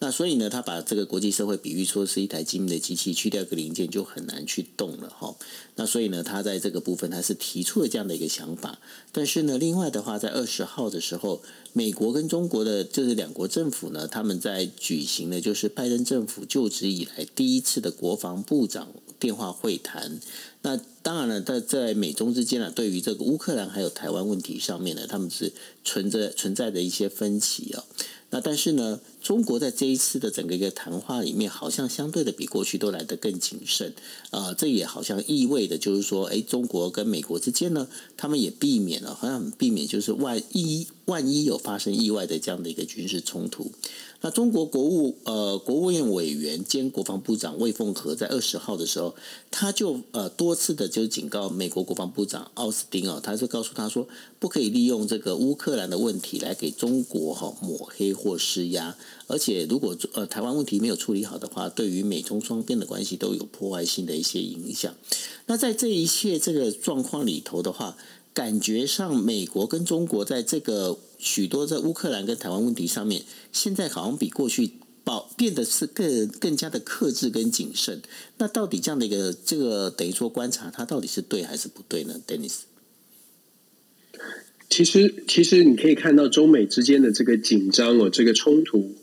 [0.00, 5.34] 那所以呢，他把这个国际社会比喻说是一台精密的机器，去掉一个零件就很难去动了哈。
[5.74, 8.78] 那所以呢，他在这个部分他是提出了这样的一个想法。
[9.10, 20.20] 但是呢，另外的话，在二十号的时候，美国跟中国的就是两国政府呢，他们在举行的就是拜登政府就职以来第一次的国防部长电话会谈。
[20.62, 25.52] 那当然了，在在美中之间呢，对于这个乌克兰还有台湾问题上面呢，他们是
[25.84, 27.82] 存在存在的一些分歧啊。
[28.30, 33.94] 那但是呢，中国在这一次的整个一个谈话里面，好像相对的比过去都来得更谨慎
[34.30, 34.54] 啊。
[34.54, 43.70] 这也好像意味的就是说，哎，中国跟美国之间呢，他们也避免了，好像避免就是万一万一有发生意外的这样的一个军事冲突。
[44.20, 49.14] 那中国国务呃国务院委员兼国防部长魏凤和在二十号的时候，
[49.48, 54.08] 他就呃多次的就警告美国国防部长奥斯汀啊，他就告诉他说，
[54.40, 58.96] 不可以利用这个乌克兰的问题来给中国哈抹黑或施压，
[59.26, 64.94] 而且如果呃台湾问题没有处理好的话，对于美中双边的关系都有破坏性的一些影响。
[65.46, 67.96] 那在这一切这个状况里头的话，
[68.32, 70.98] 感觉上美国跟中国在这个。
[71.20, 74.70] 许多在乌克兰跟台湾问题上面，现在好像比过去
[75.02, 78.00] 保变得是更更加的克制跟谨慎。
[78.36, 82.58] 那到底这样的一个这个等于说观察，它到底是对还是不对呢？Dennis，
[84.68, 88.94] 其实其实你可以看到中美之间的这个紧张哦，这个冲突。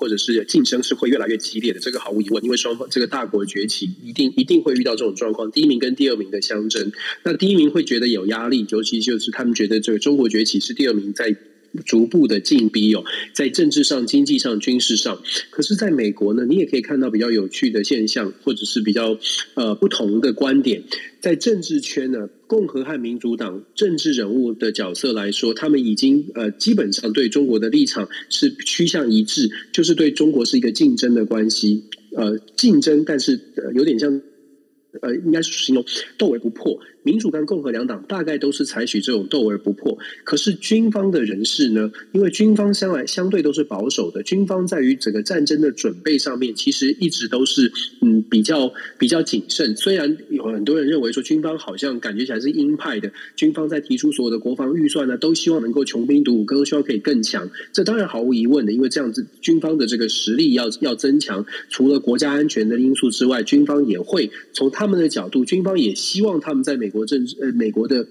[0.00, 5.50] 或者是竞争是会越来越激烈的，这个毫无疑问，因为双方这个大国崛起，一定一定会遇到这种状况。
[5.50, 6.92] 第一名跟第二名的相争，
[7.24, 11.34] 那第一名会觉得有压力，尤其就是他们觉得这个中国崛起是第二名在
[11.84, 13.04] 逐步的进逼哦，
[13.34, 15.22] 在政治上、经济上、军事上。
[15.50, 19.18] 可是，在美国呢，你也可以看到比较有趣的现象，或者是比较
[19.54, 20.82] 呃不同的观点。
[21.20, 31.84] 在政治圈呢，共和和民主党政治人物的角色来说，他们已经呃基本上对中国的立场是趋向一致，就是对中国是一个竞争的关系，
[32.16, 34.20] 呃，竞争，但是呃有点像，
[35.02, 35.84] 呃，应该是形容
[36.16, 36.80] 斗而不破。
[37.02, 41.90] 民主跟共和两党大概都是采取这种斗而不破，可是军方的人士呢？
[42.12, 49.76] 因为军方相来相对都是保守的，军方在于整个战争的准备上面，其实一直都是嗯比较比较谨慎。
[49.76, 57.48] 虽然有很多人认为说军方好像感觉起来是鹰派的，军方在提出所有的国防预算呢，都希望能够穷兵黩武，都希望可以更强。
[57.72, 66.90] 这当然毫无疑问的，因为这样子军方的这个实力要要增强，除了国家安全的因素之外，军方也会从他们的角度，军方也希望他们在美美。
[66.90, 68.08] 国政治呃，美国的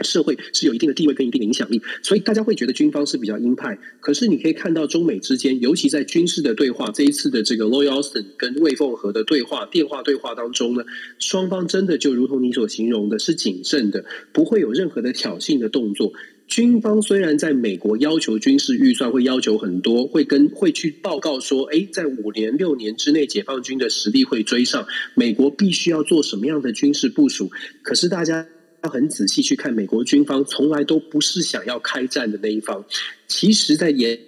[0.00, 3.78] 社会是有一定的地位跟一定的影响力，所以大家会觉得军方是比较鹰派。
[4.00, 10.84] 可是你可以看到中美之间，尤其在军事的对话，这一次的这个 Loy Austin 跟魏凤和的对话电话对话当中呢，
[11.20, 16.14] 双方真的就如同你所形容的，是谨慎的，不会有任何的挑衅的动作。
[16.52, 27.50] 军方虽然在美国要求军事预算会要求很多，会跟会去报告说，哎，在五年六年之内，解放军的实力会追上美国，必须要做什么样的军事部署？
[27.82, 28.46] 可是大家。
[28.84, 32.84] 要很仔细去看，美国军方从来都不是想要开战的那一方。
[33.28, 34.18] 其实，在研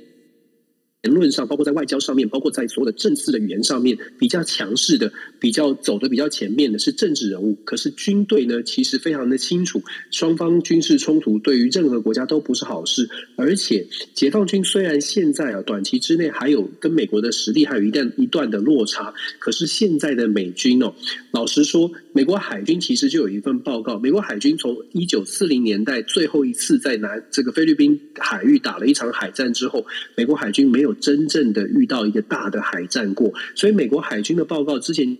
[1.05, 7.59] 言论上，包括在外交上面，包括在所有的政治的语言上面，比较强势的、比较走的比较前面的是政治人物。
[7.65, 13.07] 可是军队呢，其实非常的清楚，双方军事冲突对于任何国家都不是好事。
[13.37, 20.95] 而且，解放军虽然现在啊，短期之内还有跟美国的实力还有一段一段的落差，可是现在的美军哦，
[21.33, 21.91] 老实说。
[22.17, 23.99] 美国海军其实就有一份报告。
[23.99, 33.33] 美国海军从一九四零年代最后一次在南这个菲律宾海域打了一场海战之后，美国海军没有真正的遇到一个大的海战过。
[33.55, 35.19] 所以，美国海军的报告之前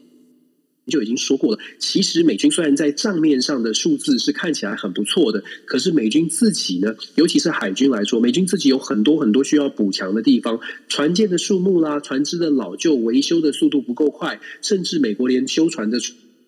[0.87, 1.59] 就已经说过了。
[1.79, 15.99] 其实，美军虽然在账面上的数字是看起来很不错的，可是美军自己呢，尤其是海军来说，美军自己有很多很多需要补强的地方，船舰的数目啦，船只的老旧维修的速度不够快，甚至美国连修船的。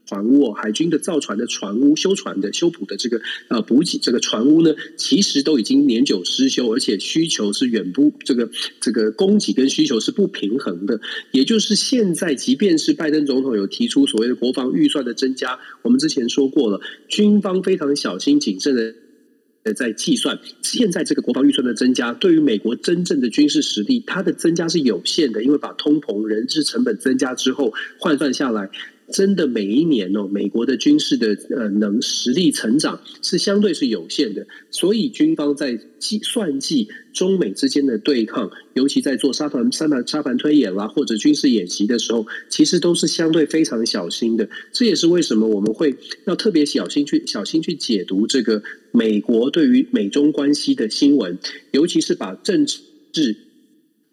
[0.06, 8.48] 船坞，海军的造船的船坞、修船的修补的这个呃补给这个船坞呢，其实都已经年久失修，而且需求是远不这个
[8.80, 11.00] 这个供给跟需求是不平衡的。
[11.32, 28.70] 也就是现在，即便是拜登总统有提出所谓的国防预算的增加，我们之前说过了，军方非常小心谨慎的在计算，现在这个国防预算的增加，对于美国真正的军事实力，它的增加是有限的，因为把通膨、人质成本增加之后换算下来。
[29.12, 44.48] 真的每一年哦，美国的军事的呃能实力成长是相对是有限的，所以军方在计算计中美之间的对抗，尤其在做沙盘沙盘沙盘推演啦，或者军事演习的时候，其实都是相对非常小心的。
[44.72, 51.38] 这也是为什么我们会要特别小心去小心去解读这个美国对于美中关系的新闻，
[51.70, 53.36] 尤其是把政治。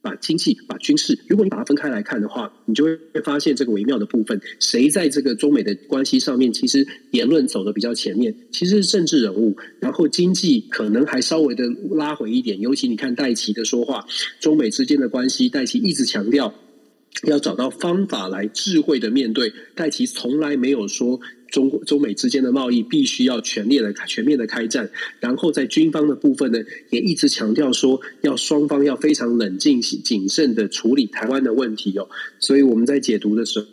[0.03, 4.39] 把经济、把军事，如果你把它分开来看的话，你就会发现这个微妙的部分。
[4.59, 9.55] 谁在这个中美的关系上面，其实言论走的比较前面，其实是政治人物。
[9.79, 14.05] 然后经济可能还稍微的拉回一点，尤其你看戴奇的说话，
[14.41, 16.53] 中美之间的关系，戴奇一直强调
[17.23, 19.53] 要找到方法来智慧的面对。
[19.73, 21.21] 戴奇从来没有说。
[21.53, 24.89] 中国中美之间的贸易必须要全面的全面的开战，
[25.19, 32.09] 然后在军方的部分呢，也一直强调说要双方要非常冷静谨慎的处理台湾的问题哦。
[32.39, 33.67] 所以我们在解读的时候。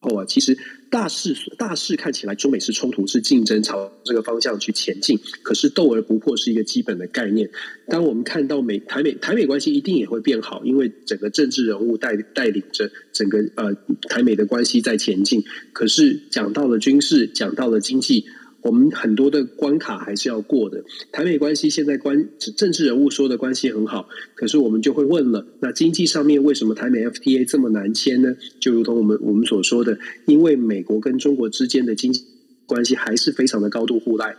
[0.00, 0.56] 哦啊，其实
[0.90, 5.18] 大势大势看起来，中美是冲突，是竞争，朝这个方向去前进。
[5.42, 7.50] 可是斗而不破是一个基本的概念。
[7.88, 13.74] 当我们看到美台美台美关系一定也会变好，因为整个政治人物带带领着整个呃
[14.08, 15.44] 台美的关系在前进。
[15.72, 18.24] 可是讲到了军事，讲到了经济。
[18.62, 20.84] 我们很多的关卡还是要过的。
[21.12, 28.34] 台美关系现在关政治人物说的关系很好，可是我们就会问了：那经济上面为什么台美 FTA 这么难签呢？
[28.60, 32.24] 就如同我们我们所说的，因为美国跟中国之间的经济
[32.66, 34.36] 关系还是非常的高度互赖。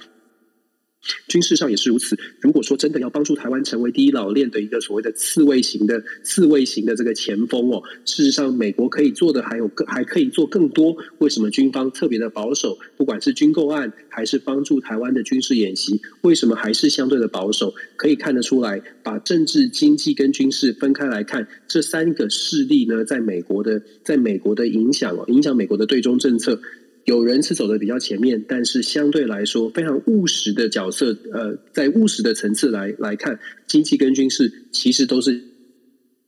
[1.28, 2.18] 军事上也是如此。
[2.42, 10.96] 如果说真的要帮助台湾成为第一老练的一个所谓的刺猬型的刺猬型的这个前锋哦，事实上美国可以做的还有更还可以做更多。
[11.20, 12.78] 为什么军方特别的保守？
[12.98, 17.74] 不管是军购案还是帮助台湾的军事演习，为什么还是相对的保守？
[17.96, 26.62] 可以看得出来，把政治、经济跟军事分开来看，这三个势力呢，在美国的在美国的影响哦，影响美国的对中政策。
[27.10, 35.42] 有人是走的比较前面，但是相对来说非常务实的角色，呃，在务实的层次来来看，经济跟军事其实都是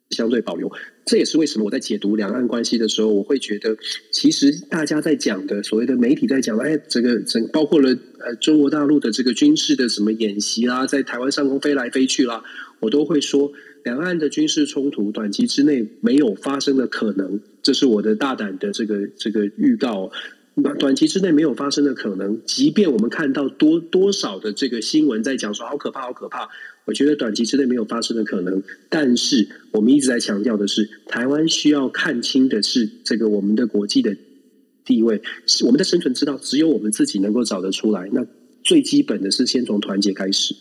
[0.10, 0.72] 相对保留。
[1.06, 3.78] 这也是为什么我在解读两岸关系的时候，我会觉得，
[4.12, 12.44] 其实大家在讲的所谓的媒体在讲，哎，这个整包括了呃中国大陆的这个军事的什么演习啦，在台湾上空飞来飞去啦，
[12.80, 13.52] 我都会说，
[13.84, 20.12] 两岸的军事冲突短期之内没有发生的可能，这是我的大胆的这个这个预告。
[20.80, 26.50] 短期之内没有发生的可能，即便我们看到多多少的这个新闻在讲说好可怕，好可怕，
[26.86, 28.62] 我觉得短期之内没有发生的可能。
[28.90, 34.18] 但是我们一直在强调的是，台湾需要看清的是这个我们的国际的
[34.84, 35.22] 地位，
[35.64, 38.10] 我们的生存之道只有我们自己能够找得出来。
[38.12, 38.26] 那
[38.62, 40.56] 最基本的是先从团结开始。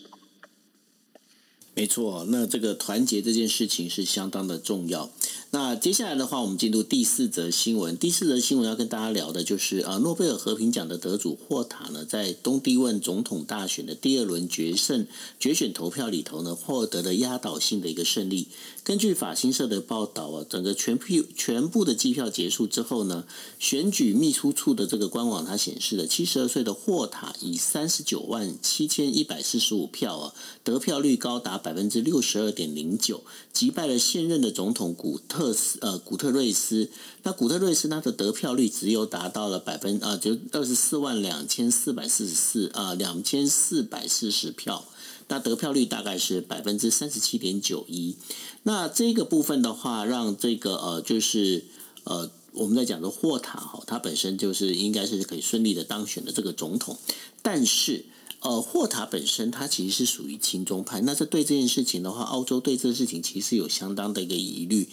[1.74, 5.10] 没错，那这个团结这件事情是相当的重要。
[5.52, 7.96] 那接下来的话，我们进入第四则新闻。
[7.96, 15.08] 第四则新闻要跟大家聊的就是啊，诺贝尔和平奖的得主霍塔呢，在东帝汶总统大选的第二轮决胜
[15.40, 18.46] 决选投票里头呢，获得了压倒性的一个胜利。
[18.84, 23.24] 根据法新社的报道啊，整个全票全部的计票结束之后呢，
[23.58, 35.39] 选举秘书处的这个官网它显示了七十二岁的霍塔以三十九万七千一百四十五票啊，得票率高达百分之六十二点零九，击败了现任的总统古特。
[35.40, 36.90] 特斯呃古特瑞斯，
[37.22, 44.86] 那古特瑞斯他的得票率只有达到了百分啊，就二十四万两千四百四十四啊两千四百四十票，
[45.28, 48.16] 那得票率大概是百分之三十七点九一。
[48.64, 51.64] 那这个部分的话，让这个呃就是
[52.04, 56.98] 呃我们在讲的霍塔哈，他本身就是应该是可以顺利的当选的这个总统，
[57.40, 58.04] 但是
[58.40, 64.86] 呃霍塔本身他其实是属于亲中派，那这对这件事情的话，澳洲对这个事情其实有相当的一个疑虑。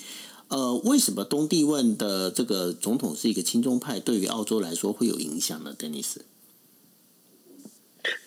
[0.49, 5.73] 呃，为什么东帝汶的这个总统是一个亲中派，对于澳洲来说会有影响呢？
[5.77, 6.25] 丹尼斯。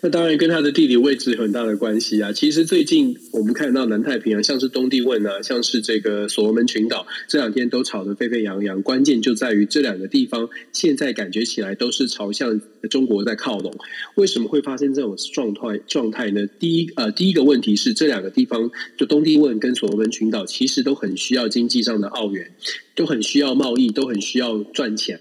[0.01, 2.33] 那当然跟它的地理位置有很大的关系啊。
[2.33, 8.83] 其实最近我们看到南太平洋，像是东帝汶啊，像是这个所罗门群岛，这两天都吵得沸沸扬扬。
[8.83, 13.73] 关键就在于这两个地方现在感觉起来都是朝向中国在靠拢。
[14.15, 16.47] 为什么会发生这种状态状态呢？
[16.59, 22.53] 第一呃，第一个问题是这两个地方，就东帝汶跟所罗门群岛，其实都很需要经济上的澳元，
[22.95, 25.21] 都很需要贸易，都很需要赚钱。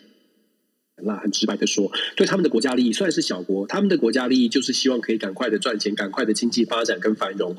[1.04, 7.56] 那很直白的说，对他们的国家利益，虽然是小国，他们的国家利益就是希望可以赶快的赚钱，赶快的经济发展跟繁荣。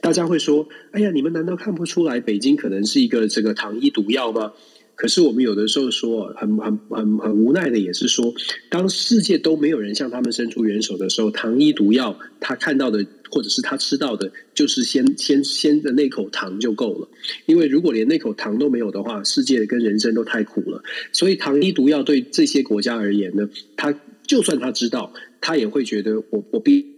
[0.00, 4.52] 大家会说：“哎呀，你们难道看不出来北京可能是一个这个糖衣毒药吗？”
[4.94, 8.34] 可是我们有的时候说，很很很很无奈的，也是说，
[8.68, 17.08] 当世界都没有人向他们伸出援手的时候，糖衣毒药，他看到的或者是他吃到的，就是先先先的那口糖就够了。
[17.46, 20.84] 因为如果连那口糖都没有的话，世界跟人生都太苦了。
[21.10, 26.92] 所以糖衣毒药对这些国家而言呢，他就算他知道，他也会觉得我我必。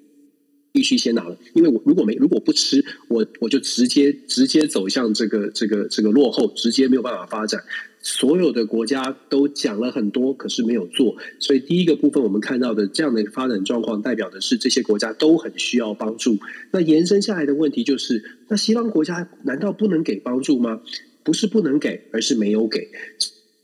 [0.75, 7.63] 必须先拿了，因为我如果没如果不吃，我我就直接直接走向这个这个这个落后，直接没有办法发展。
[8.05, 11.17] 所有的国家都讲了很多，可是没有做。
[11.41, 16.39] 所以第一个部分我们看到的这样的发展状况，代表的是这些国家都很需要帮助。
[16.71, 20.83] 那延伸下来的问题就是，那西方国家难道不能给帮助吗？
[21.23, 22.91] 不是不能给，而是没有给。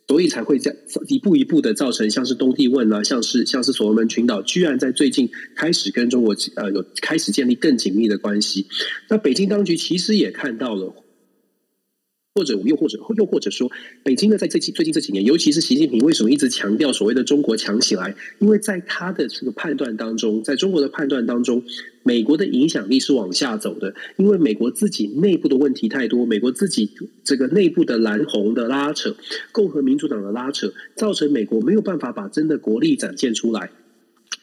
[0.08, 0.74] 所以才会在
[1.06, 8.66] 一步一步的造成，像是东帝汶啊，像是像是所罗门群岛，居然在最近开始跟中国呃有开始建立更紧密的关系。
[9.08, 10.94] 那北京当局其实也看到了。
[12.34, 13.68] 或者又或者又或者说，
[14.04, 18.14] 北京呢，在这近最近这几年，尤其是习近平为什么一直强调所谓的中国强起来？
[18.38, 21.64] 因为在他的这个判断当中，在中国的判断当中，
[22.04, 26.88] 美国的影响力是往下走的，因为美国自己内部的问题太多，美国自己
[27.24, 29.16] 这个内部的蓝红的拉扯，
[29.50, 33.72] 共和民主党的拉扯，造成美国没有办法把真的国力展现出来。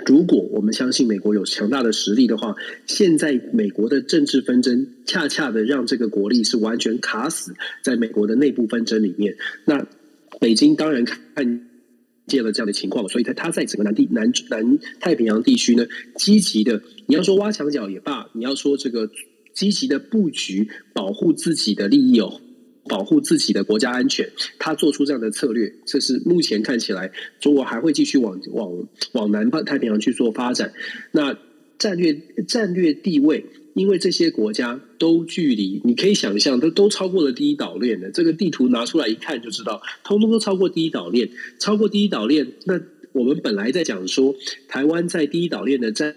[0.05, 2.55] 如果我们相信美国有强大的实力的话，
[2.85, 9.37] 现在美国的政治纷争恰恰的让这个国力是完全卡死在美国的内部纷争里面。
[9.65, 9.87] 那
[10.39, 11.67] 北京当然看
[12.27, 19.09] 见了这样的情况，所以他他在整个南地南南太平洋地区呢，积极的，你要说挖墙脚也罢，你要说这个
[19.53, 22.39] 积极的布局，保护自己的利益哦。
[22.87, 30.73] 保护自己的国家安全，他做出这样的策略，这是目前看起来中国还会继续往往往南太平洋去做发展。
[31.11, 31.37] 那
[31.77, 33.45] 战略战略地位，
[33.75, 38.09] 因为这些国家都距离，你可以想象，都都超过了第一岛链的。
[38.09, 42.53] 这个地图拿出来一看就知道，通通都超过第一岛链，超过第一岛链。
[42.65, 44.33] 那我们本来在讲说，
[44.67, 46.15] 台湾在第一岛链的战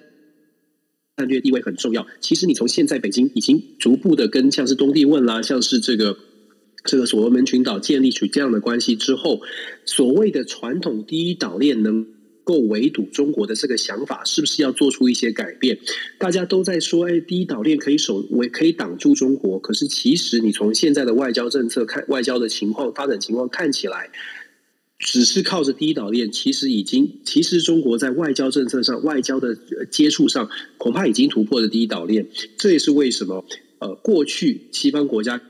[1.18, 2.06] 战略地位很重要。
[2.20, 6.16] 其实你从现在北京已经逐步的跟像是东帝汶啦，像是这个。
[6.85, 9.43] 这个所罗门群岛建立起这样的关系之后，
[9.85, 12.07] 所谓的传统第一岛链能
[12.43, 15.79] 够围堵中国的这个想法，是不是要做出一些改变？
[16.19, 19.59] 大家都在说，哎，第一岛链可以守，围可以挡住中国。
[19.59, 24.11] 可是其实你从现在的外交政策看，外交的情况发展情况看起来，
[24.99, 29.57] 只是靠着第一岛链，其实已经，其实中国在外交政策上、外交的
[29.90, 32.27] 接触上，恐怕已经突破了第一岛链。
[32.57, 33.45] 这也是为什么，
[33.81, 35.43] 呃，过去西方国家。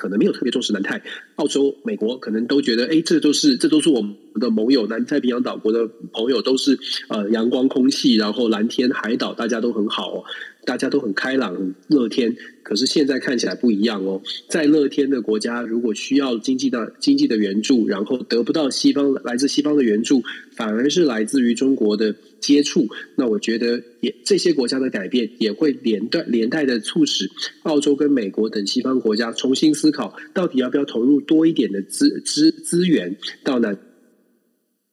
[0.00, 1.02] 可能没有特别重视南太，
[1.36, 10.24] 澳洲、美国可能都觉得，哎，这都是这都是我们的盟友，南太平洋岛国的朋友都是呃阳光空气，然后蓝天海岛，大家都很好。
[10.70, 12.36] 大家都很开朗、很乐天。
[12.62, 20.22] 可是现在看起来不一样哦，在乐天的国家，如果需要经济的经济的援助，然后得不到西方来自西方的援助，
[20.54, 22.86] 反而是来自于中国的接触。
[23.16, 27.28] 那我觉得也这些国家的改变也会连带连带的促使
[27.64, 33.76] 澳洲跟美国等西方国家重新思考，到底要不要投入多一点的资资资源到南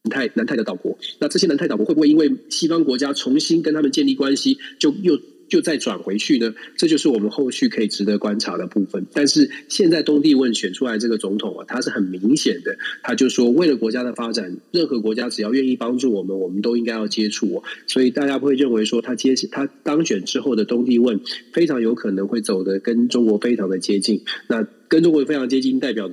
[0.02, 0.98] 南太南太的岛国。
[1.20, 5.20] 那这些南太岛国会不会因为西方国家重新跟他们建立关系，就又？
[5.48, 6.54] 就再转回去呢？
[6.76, 9.06] 这就是我们后续可以值得观察的部分。
[9.14, 17.64] 但是现在东帝汶选出来这个总统啊，他是很明显的，他就说为了国家的发展，任何国家只要愿意帮助我们，我们都应该要接触。
[17.88, 21.20] 所以大家会认为说，他接他当选之后的东帝汶
[21.54, 24.24] 非常有可能会走的跟中国非常的接近。
[24.48, 26.12] 那跟中国非常接近，代表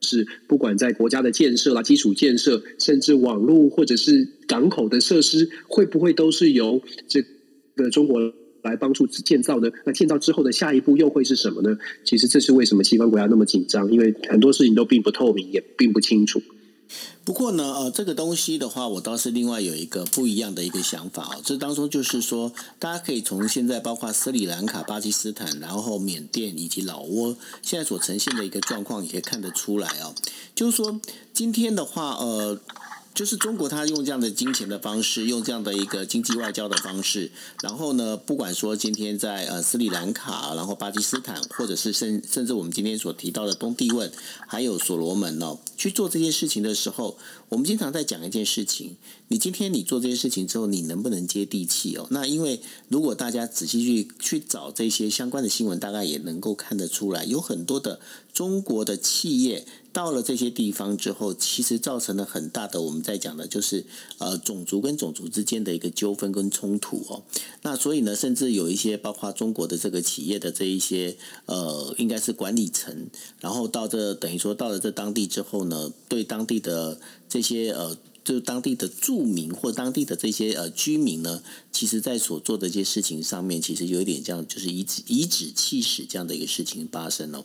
[0.00, 7.22] 是不管在国家的建设啦、基础建设，甚至网络或者是港口的设施，会不会都是由这
[7.74, 8.32] 个中国？
[8.70, 11.76] 来帮助建造的，那建造之后的下一步又会是什么呢？
[12.04, 16.42] 其实这是为什么西方国家那么紧张，因为很多事情都并不透明，也并不清楚。
[17.24, 21.40] 不过呢，呃，这个东西的话，我倒是另外有一个不一样的一个想法哦。
[21.44, 30.14] 这当中就是说，大家可以从现在包括斯里兰卡、巴基斯坦，然后缅甸以及老挝现在所呈现的一个状况，也可以看得出来哦。
[30.54, 31.00] 就是说，
[31.32, 32.58] 今天的话，呃。
[33.14, 37.30] 就是中国，他用这样的金钱的方式，用这样的一个经济外交的方式，
[37.62, 44.10] 然后呢，不管说今天在呃斯里兰卡，然后巴基斯坦，或者是甚甚至我们今天所提到的东帝汶，
[44.48, 47.16] 还有所罗门哦，去做这件事情的时候，
[47.50, 48.96] 我们经常在讲一件事情：
[49.28, 52.08] 你今天你做这些事情之后，你能不能接地气哦？
[52.10, 58.00] 那因为如果大家仔细去去找这些相关的新闻，大概也能够看得出来，有很多的
[58.32, 59.64] 中国的企业。
[59.94, 63.86] 到了这些地方之后，其实造成了很大的我们在讲的，就是
[64.18, 67.22] 呃种族跟种族之间的一个纠纷跟冲突哦。
[67.62, 71.16] 那所以呢，甚至有一些包括中国的这个企业的这一些
[71.46, 73.06] 呃，应该是管理层，
[73.40, 77.96] 然后到这等于说到了这当地之后呢，对当地的这些呃。
[78.24, 87.44] 就当地的住民或当地的这些呃居民呢，其实在所做的一些事情上面，其实有一点这样，就是以指以指气使这样的一个事情发生哦。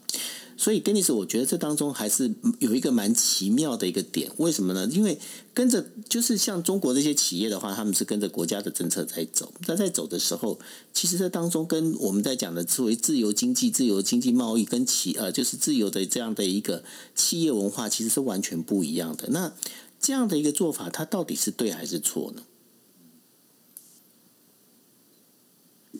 [0.57, 4.85] 所以，丹尼斯，我觉得这当中还是有一个蛮奇妙的一个点，为什么呢？
[4.91, 5.17] 因为
[5.53, 9.53] 跟着就是像中国这些企业的话，他们是跟着国家的政策在走。
[9.67, 10.59] 那在走的时候，
[10.93, 16.83] 其实这当中跟我们在讲的作为自由经济、自由经济贸易跟企呃，就是自由的这样的一个
[17.15, 19.29] 企业文化，其实是完全不一样的。
[19.29, 19.53] 那
[19.99, 22.43] 这样的一个做法，它到底是对还是错呢？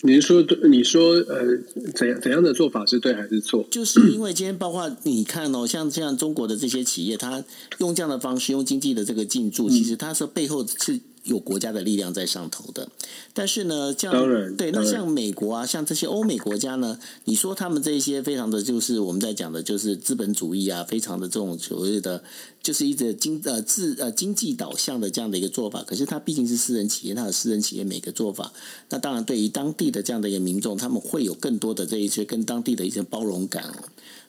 [0.02, 1.58] 您说，你说，呃，
[1.94, 3.68] 怎样怎样的做法是对还是错？
[3.70, 7.44] 就是因为今天，包括你看哦，像像中国的这些企业，它
[7.80, 11.02] 用这样的方式，用经济的这个进驻，其实它是背后是。
[11.24, 12.90] 有国家的力量在上头的，
[13.34, 22.24] 但是呢，这样对那像美国啊，像这些欧美国家呢，你说他们这些非常的就是我们在讲的，就是资本主义啊，非常的这种所谓的，
[22.64, 25.84] 就是一直经呃自呃经济导向的这样的一个做法。
[25.84, 28.52] 可是它毕竟是私人企业，它的私人企业每个做法，
[28.90, 33.66] 那当然对于当地的这样的一个民众，他们会有更多的这一些跟当地的一些包容感。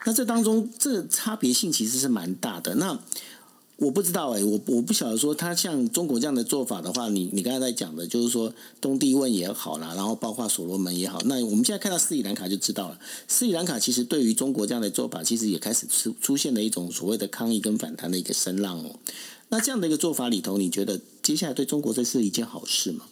[0.05, 2.75] 那这当中这差别性其实是蛮大的。
[2.77, 2.99] 那
[3.81, 18.97] 我不知道哎，我我不晓得说他像中国这样的做法的话，你你刚才在讲的，就是说东帝汶也好啦，然后包括所罗门也好，那我们现在看到斯里兰卡就知道了，斯里兰卡其实对于中国这样的做法，其实也开始出出现了一种所谓的抗议跟反弹的一个声浪哦。
[19.49, 23.07] 那这样的一个做法里头，你觉得接下来对中国这是一件好事吗？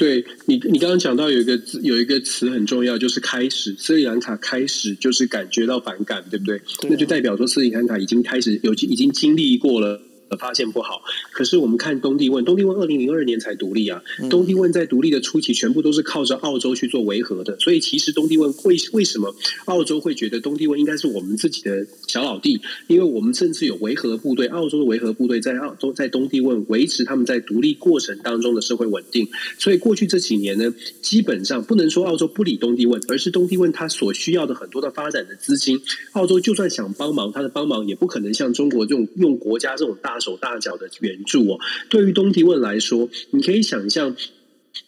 [0.00, 3.74] 对你，你刚刚讲到有一个字，有一个词很重要，就是开始。
[3.78, 6.58] 斯里兰卡开始就是感觉到反感，对不对？
[6.88, 10.00] 那就代表说斯里兰卡已经开始有已经经历过了。
[10.36, 11.02] 发现不好，
[11.32, 14.02] 可是我们看东帝汶，东帝汶二零零二年才独立啊。
[14.28, 17.58] 东帝汶在独立的初期，全部都是靠着澳洲去做维和的。
[17.58, 22.60] 所以其实东帝汶为为什么澳洲会觉得东帝汶应该是我们自己的小老弟？
[22.86, 29.28] 因为我们甚至有维和部队，澳洲的维和部队在澳洲在东帝汶维持他们在独立过程当中的社会稳定。
[29.58, 35.80] 所以过去这几年呢，基本上不能说澳洲不理东帝汶，而是东帝汶它所需要的很多的发展的资金，
[36.12, 40.19] 澳洲就算想帮忙，它的帮忙也不可能像中国这种用国家这种大。
[40.20, 41.58] 手大脚的援助哦，
[41.88, 44.14] 对于东帝汶来说，你可以想象，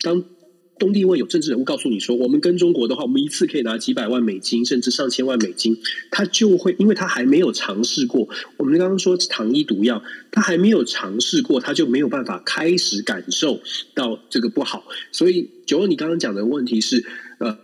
[0.02, 0.22] 当
[0.78, 5.78] 东帝汶有政治人物告诉你说，我们跟中国的话，我们一次可以拿几百万美金，甚至上千万美金，
[6.10, 8.28] 他就会，因为他还没有尝试过。
[8.56, 13.60] 我们刚刚说糖衣毒药，他还没有尝试过，他就没有办法开始感受
[13.94, 14.84] 到这个不好。
[15.12, 17.04] 所以，九二，你刚刚讲的问题是，
[17.38, 17.58] 呃。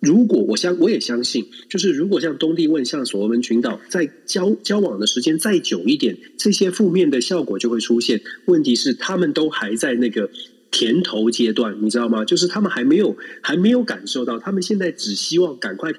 [0.00, 8.20] 如果我相我也相信，就是如果像东帝汶、像所罗门群岛，在交交往的时间再久一点，这些负面的效果就会出现。
[8.46, 10.30] 问题是，他们都还在那个
[10.70, 12.24] 甜头阶段，你知道吗？
[12.24, 15.92] 就是他们还没有还没有感受到，他们现在只希望赶快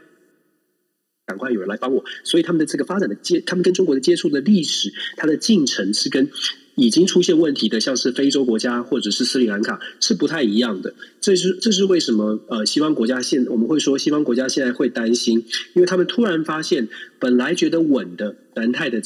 [1.26, 6.30] 赶快有人来帮我，所以他们的这个发展的接，他们跟中国的接触的历史，它的进程是跟
[6.76, 10.94] 已经出现问题的，像是非洲国家或者是斯里兰卡是不太一样的。
[11.20, 12.40] 这是这是为什么？
[12.48, 16.88] 呃，西方国家现我们会说西方国家现在会担心，因为他们突然发现，
[17.20, 19.02] 本来觉得稳的南太的。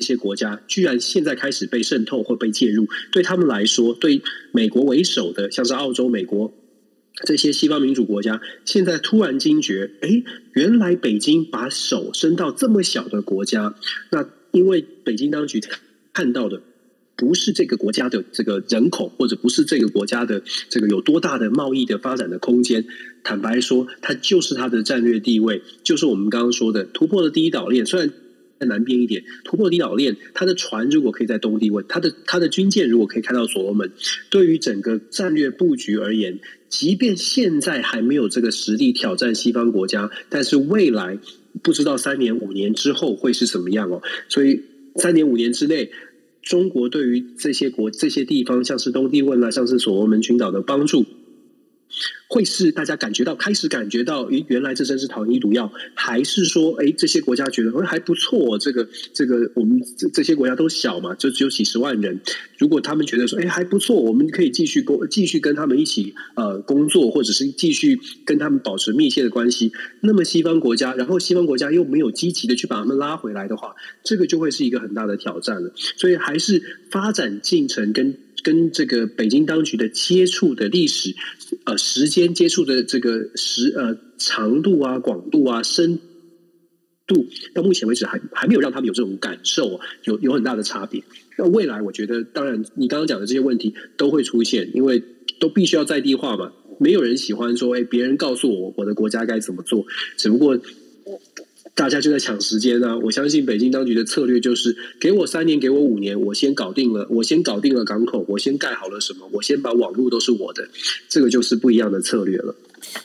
[0.00, 6.54] 一些国家居然现在开始被渗透或被介入，对他们来说，对美国为首的，像是澳洲、美国
[7.26, 13.74] 这些西方民主国家，现在突然惊觉，哎，原来北京把手伸到这么小的国家，
[14.12, 15.60] 那因为北京当局
[16.12, 16.62] 看到的
[17.18, 22.86] 不是这个国家的这个人口，或者不是这个国家的这个有多大的贸易的发展的空间，
[23.22, 28.10] 坦白说，它就是它的战略地位，就是我们刚刚说的突破了第一岛链，虽然。
[28.60, 33.92] 在南边一点，突破第一岛链，它的船如果可以在东帝汶，它的它的军舰如果可以开到所罗门，
[34.30, 41.20] 对于整个战略布局而言，即便现在还没有这个实力挑战西方国家，但是未来
[41.62, 44.02] 不知道三年五年之后会是什么样哦。
[44.28, 44.60] 所以
[44.96, 45.92] 三年五年之内，
[46.42, 51.04] 中国对于这些国这些地方，像是东帝汶啊，像是所罗门群岛的帮助。
[52.28, 62.20] 会是大家感觉到开始感觉到，诶，原来这真是糖衣毒药，还是说，诶，这些国家觉得，还不错，这个这个，我们这这些国家都小嘛，就只有几十万人，
[62.58, 69.72] 如果他们觉得说，哎，还不错，我们可以继续工，继续跟他们一起呃工作，或者是继续跟他们保持密切的关系，
[70.02, 73.74] 那么西方国家，然后西方国家又没有积极的去把他们拉回来的话，
[74.04, 75.72] 这个就会是一个很大的挑战了。
[75.96, 78.18] 所以还是发展进程跟。
[78.42, 81.14] 跟这个北京当局的接触的历史，
[81.64, 85.98] 呃，时间接触的这个时呃长度啊、广度啊、深
[87.06, 91.02] 度，到目前为止还还没有让他们有这种感受，有有很大的差别。
[91.36, 95.02] 那未来我觉得，当然你刚刚讲的这些问题都会出现，因为
[95.38, 96.52] 都必须要在地化嘛。
[96.80, 99.84] 没有人喜欢说，哎，别人告诉我我的国家该怎么做，
[100.16, 100.58] 只不过。
[101.78, 102.98] 大家就在抢时间啊！
[102.98, 110.68] 我相信北京当局的策略就是：给我三年，给我五年，我先搞定了，我先搞定了港口，我先盖好了什么，我先把网络都是我的，
[111.08, 112.56] 这个就是不一样的策略了。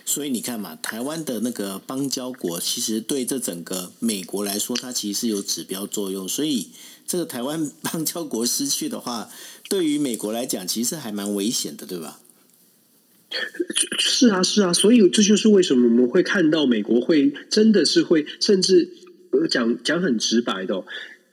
[0.06, 6.28] 所以你看嘛，台湾的那个邦交国，其实对这整个美国来说，它其实是有指标作用。
[6.28, 6.70] 所以
[7.06, 9.30] 这个台湾邦交国失去的话，
[9.70, 12.20] 对于美国来讲，其实还蛮危险的，对吧？
[13.98, 18.90] 是啊，是啊，所以这就是为什么我们会看到美国会真的是会，甚至
[19.50, 20.84] 讲讲很直白的，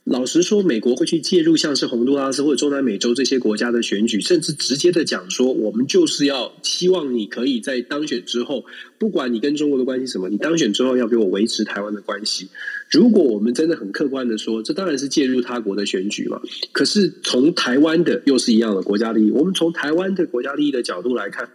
[0.05, 8.65] 老实说，美国会去介入像是洪都拉斯或者中南美洲这些国家的选举，甚至直接的讲说，我们就是要希望你可以在当选之后，
[8.99, 12.49] 不管你跟中国的关系什么，你当选之后要给我维持台湾的关系。
[12.91, 16.41] 如果我们真的很客观的说，这当然是介入他国的选举嘛。
[16.73, 21.49] 可是从台湾的又是一样的国家利益，我们从台湾的国家利益的角度来看。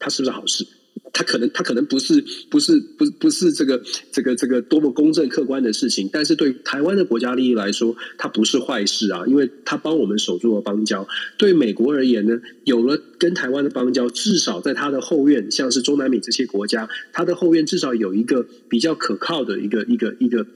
[0.00, 0.66] 它是不是好事？
[1.12, 3.80] 它可能，它可能不是，不是，不，不是这个，
[4.12, 6.08] 这个，这个多么公正客观的事情。
[6.12, 11.06] 但是对台湾的国家利益来说，它不是坏事啊，因为它帮我们守住了邦交。
[11.36, 20.46] 对美国而言呢，有了跟台湾的邦交，至少在它的后院，像是中南美这些国家，它的后院至少有一个比较可靠的一个，一个，一个。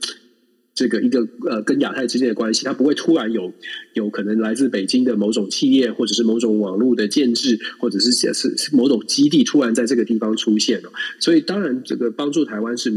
[0.75, 3.53] 这个一个呃，跟亚太之间的关系，它不会突然有
[3.93, 10.91] 有可能来自北京的某种企业，或者是某种网络的建制，或者是是是某种基地突然在这个地方出现了。
[11.19, 12.91] 所以，当然，这个帮助台湾是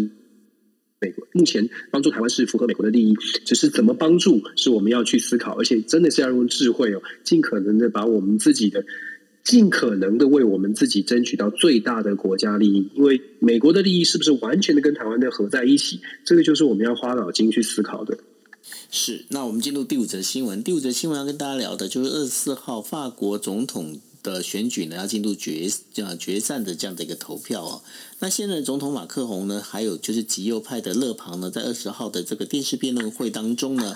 [1.00, 3.14] 美国目前帮助台湾是符合美国的利益，
[3.44, 8.84] 只是怎么帮助是我们要去思考，而且真的是要用智慧哦，尽可能的把我们自己的。
[9.48, 16.02] 尽可能的为我们自己争取到最大的国家利益，因为美国的利益是不是完全的跟台湾的合在一起？
[16.22, 18.18] 这个就是我们要花脑筋去思考的。
[18.90, 20.62] 是，那我们进入第五则新闻。
[20.62, 27.80] 第五则新闻要跟大家聊的就是二十四号法国总统的选举呢，要进入决这样决战的这样的一个投票哦。
[28.18, 33.94] 那现任总统马克宏呢，还有就是极右派的勒庞呢，在二十号的这个电视辩论会当中呢。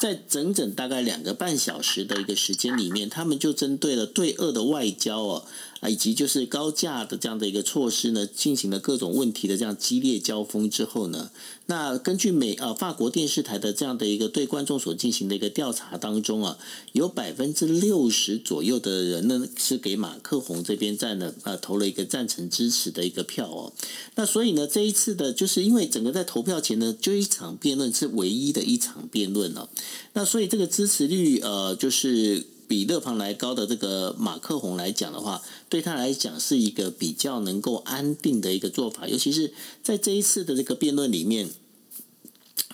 [0.00, 5.44] 在整整大概两个半小时的一个时间里面，他们就针对了对俄的外交哦。
[5.80, 11.30] 啊，以及就是高价的这样的一个措施呢，进行了各种问题的这样激烈交锋之后呢，
[11.66, 16.58] 那根据美呃法国电视台的这样的一个对观众所进行的一个调查当中啊，
[16.92, 23.72] 有百分之六十左右的人呢是给马克宏这边站了呃投了一个赞成支持的一个票哦。
[24.16, 29.70] 那所以呢，这一次的就是因为整个在投票前呢，就一场辩论是唯一的一场辩论了，
[30.12, 32.44] 那所以这个支持率呃就是。
[32.70, 39.52] 比勒庞来高的这个马克宏来讲的话，对他来讲是一个比较能够安定的一个做法，尤其是
[39.82, 41.50] 在这一次的这个辩论里面，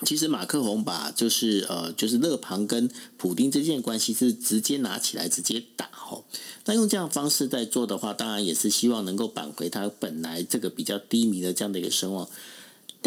[0.04, 6.26] 其实马克宏把就是呃就是勒庞跟普丁之间的关系是直接拿起来直接打吼，
[6.66, 12.28] 那用这样方式在做的话，当然也是希望能够挽回他本来这个比较低迷的这样的一个声望。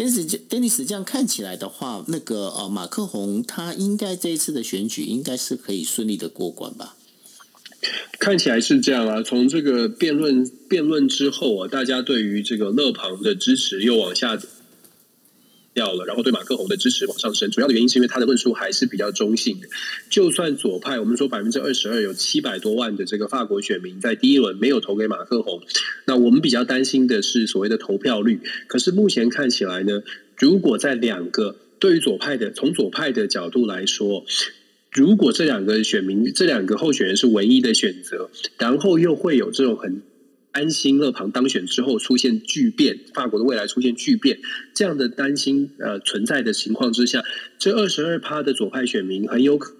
[0.04, 6.96] Dennis 这样看起来的话，那个呃马克宏他应该这一次的选举应该是可以顺利的过关吧？
[8.18, 9.22] 看起来是这样啊。
[9.22, 14.38] 从这个辩论辩论之后啊，大家对于这个勒庞的支持又往下。
[15.72, 19.68] 掉了，然后对马克宏的支持往上升，主要的原因是因为他的论述还是比较中性的。
[20.08, 25.62] 就算左派，我们说百分之二十二有七百多万的这个法国选民在第一轮没有投给马克宏，
[26.06, 28.40] 那我们比较担心的是所谓的投票率。
[28.66, 30.02] 可是目前看起来呢，
[30.36, 34.24] 如果在两个对于左派的从左派的角度来说，
[34.90, 40.02] 如果这两个选民这两个候选人是唯一的选择，然后又会有这种很。
[40.52, 44.40] 安心勒庞当选之后出现巨变，法国的未来出现巨变，
[44.74, 47.22] 这样的担心呃存在的情况之下，
[47.58, 49.79] 这二十二趴的左派选民很有可。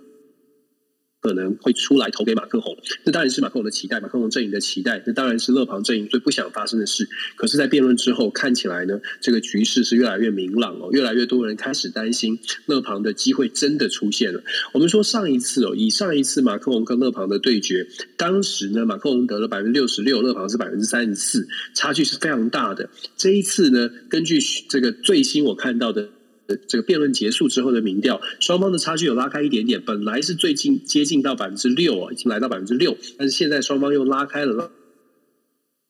[1.21, 7.07] 可能会出来投给马克宏，这当然是马克宏的期待，马克宏阵营的期待，这当然是勒庞阵营最不想发生的事。
[7.37, 14.43] 可是，在辩论之后，看起来呢，这个局势是越来越明朗哦，越来越多人开始担心勒庞的机会真的出现了。
[14.73, 22.89] 我们说上一次哦，以上一次马克宏跟勒庞的对决，当时呢，马克宏得了百分之六十六，勒庞是百分之三十四，差距是非常大的。
[23.17, 26.09] 这一次呢，根据这个最新我看到的。
[26.57, 29.83] 这个辩论结束之后的民调，双方的差距有拉开一点点。
[29.85, 34.71] 本来是最近接近到百分之六啊，已经来到百分之六，但是现在双方又拉开了，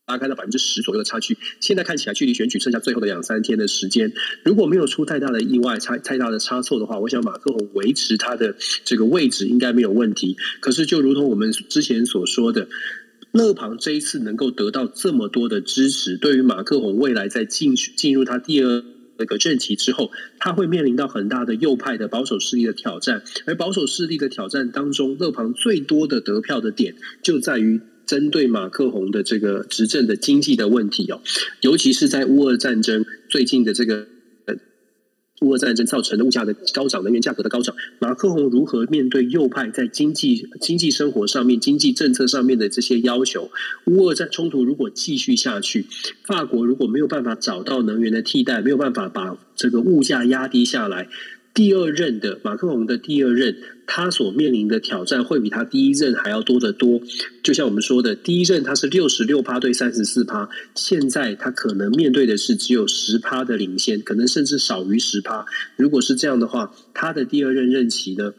[0.07, 1.39] 拉开了百分之十左右的差距。
[1.61, 4.13] 现在看起来，距离选举剩下最后的两三天的时间，
[4.45, 10.37] 如果没有出太大的意外、差太大的差错的话，我想马克宏维持他的这个位置应该没有问题。
[10.61, 12.69] 可是，就如同我们之前所说的，
[13.33, 18.83] 勒庞这一次能够得到这么多的支持，对于马克宏未来在进去进入他第二。
[19.21, 20.11] 那个政旗之后，
[20.41, 31.21] 他会面临到很大的右派的保守势力的挑战，而保守势力的挑战当中，勒庞最多的得票的点就在于针对马克宏的这个执政的经济的问题哦，
[31.61, 34.09] 尤其是在乌俄战争最近的这个。
[35.41, 43.51] 乌俄战争造成的物价的高涨，能源价格的高涨，马克宏如何面对右派在经济、经济生活上面、经济政策上面的这些要求？
[43.87, 45.87] 乌俄战冲突如果继续下去，
[46.25, 51.09] 法国如果没有办法找到能源的替代，没有办法把这个物价压低下来。
[51.53, 57.01] 第二任的马克龙的第二任，他所面临的挑战会比他第一任还要多得多。
[57.43, 65.45] 就像我们说的，第一任他是六十六趴对三十四趴，现在他可能面对的是只有十趴的领先，可能甚至少于十趴。
[65.77, 68.33] 如果是这样的话，他的第二任任期呢？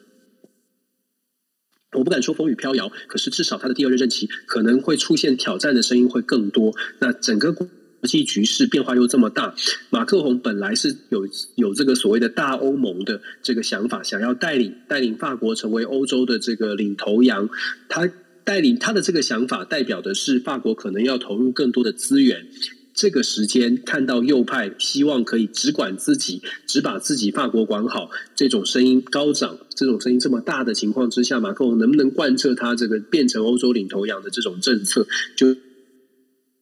[1.91, 6.73] 我不敢说风雨飘摇，可是至少他的第二任任期可能会出现挑战的声音会更多。
[6.99, 7.55] 那整个。
[8.01, 9.53] 国际局势变化又这么大，
[9.91, 17.47] 马克宏本来是有有这个所谓的大欧盟的这个想法，想要带领带领法国成为欧洲的这个领头羊。
[17.87, 18.09] 他
[18.43, 22.47] 带领他的这个想法，代表的是法国可能要投入更多的资源。
[22.95, 35.05] 这个时间看到右派希望可以只管自己，只把自己法国管好，这种声音高涨，这种声音这么大的情况之下，马克龙能不能贯彻他这个变成欧洲领头羊的这种政策？
[35.35, 35.55] 就。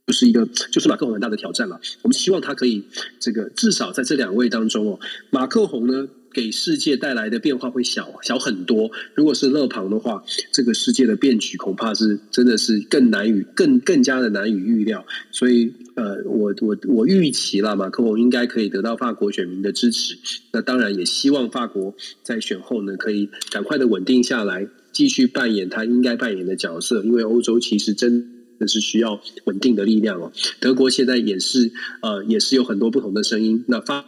[0.09, 1.79] 就是一个，就是马克宏很大的挑战了。
[2.01, 2.83] 我们希望他可以，
[3.19, 4.99] 这个至少在这两位当中哦，
[5.29, 8.89] 马克宏呢给世界带来的变化会小小很多。
[9.13, 15.05] 如果是勒庞的话，这个世界的变局恐怕是真的是更难以更更加的难以预料。
[15.29, 20.17] 所以，呃，我我我预期了马克宏应该可以得到法国选民的支持。
[20.51, 21.93] 那当然也希望法国
[22.23, 27.03] 在选后呢可以赶快的稳定下来，继续扮演他应该扮演的角色。
[27.03, 28.38] 因为欧洲其实真。
[28.59, 30.31] 那是需要稳定的力量哦。
[30.59, 33.63] 德国现在也是呃，也是有很多不同的声音。
[33.67, 34.05] 那法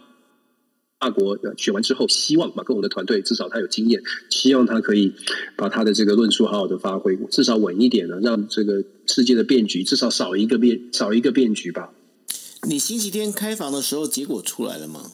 [1.00, 5.12] 法国选完之后，希望马克龙的团队至少他有经验，希望他可以
[5.56, 11.92] 把他的这个论述好好的发挥，至少稳一点呢，让这个世界的变局至少少一个变少一个变局吧。
[12.68, 15.10] 你星期天开房的时候，结果出来了吗？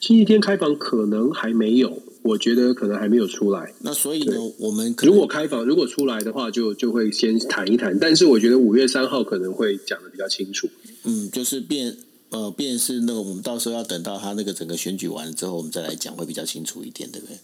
[0.00, 2.02] 星期天开房可能还没有。
[2.28, 7.98] 我觉得可能还没有出来，那所以呢，我们如果开房，如果出来的话，就就会先谈一谈。
[7.98, 10.68] 但是我觉得五月三号可能会讲的比较清楚。
[11.04, 11.96] 嗯，就是变
[12.28, 17.36] 呃，变是那个，我们到时候要等到他那个整个选举完了之后，我们再来讲会比较清楚一点，对不对？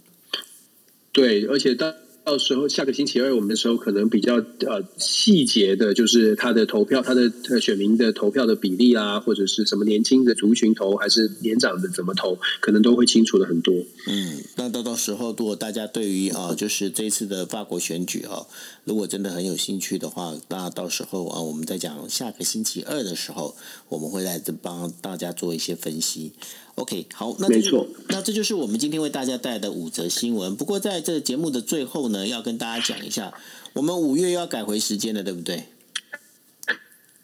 [1.12, 1.94] 对，而且当
[2.24, 13.74] 到时候下个星期二我们的时候，可能比较呃细节的，就是他的投票，他的选民的投票的比例啊，或者是什么年轻的族群投还是年长的怎么投，可能都会清楚的很多。
[14.06, 18.46] 嗯，那到到时候如果大家对于啊， 就是这一次的法国选举啊，
[18.84, 23.54] 如果真的很有兴趣的话，那到时候啊，我们在讲下个星期二的时候，
[23.90, 26.32] 我们会来这帮大家做一些分析。
[26.76, 30.56] OK，好，那没错，那这就是我们今天为大家带来的五则新闻。
[30.56, 33.32] 不过在这个节目的最后呢，要跟大家讲一下，
[33.74, 35.64] 我们五月要改回时间了，对不对？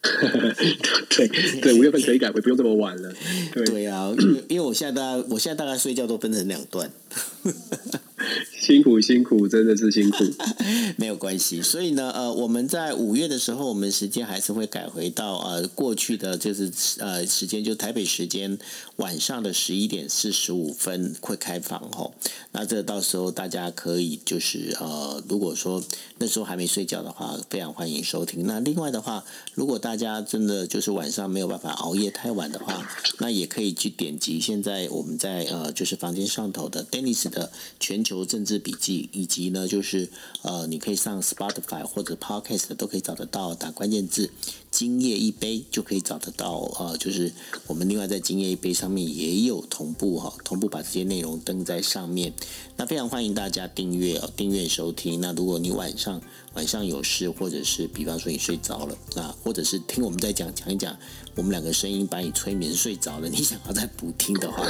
[1.11, 1.29] 对
[1.61, 3.13] 对，五月份可以改回，不用这么晚了。
[3.53, 6.91] 对啊，因为因为我现在大概我现在大概睡觉都分成两段。
[8.71, 10.23] 辛苦辛苦，真的是辛苦。
[10.99, 18.59] 没有关系，所以呢，呃，我们在五月的时候，我们时间还是会改回到呃过去的，就是呃时间，就台北时间
[18.97, 22.13] 晚上的十一点四十五分会开放吼。
[22.53, 25.83] 那这到时候大家可以就是呃，如果说
[26.19, 28.47] 那时候还没睡觉的话，非常欢迎收听。
[28.47, 32.87] 那另外的话，如果大家真的就是晚上没有办法熬夜太晚的话，
[33.21, 40.09] 那也可以去点击现在我们在呃就是房间上头的 Dennis 的全球政治笔记，以及呢就是
[40.43, 44.31] 呃你可以上 Spotify 或者 Podcast 都可以找得到，打关键字
[44.71, 46.59] “今夜一杯”就可以找得到。
[46.79, 47.33] 啊，就是
[47.67, 52.33] 我们另外在“今夜一杯”上面也有同步哈，同步把这些内容登在上面。
[52.77, 55.21] 那非常欢迎大家订阅哦，订阅收听。
[55.21, 56.21] 那如果你晚上
[56.55, 60.97] 晚上有事，或者是比方说你睡着了，那或者是听我们在讲讲一讲，
[61.35, 64.67] 我们两个声音把你催眠睡着了，你想要再补听的话，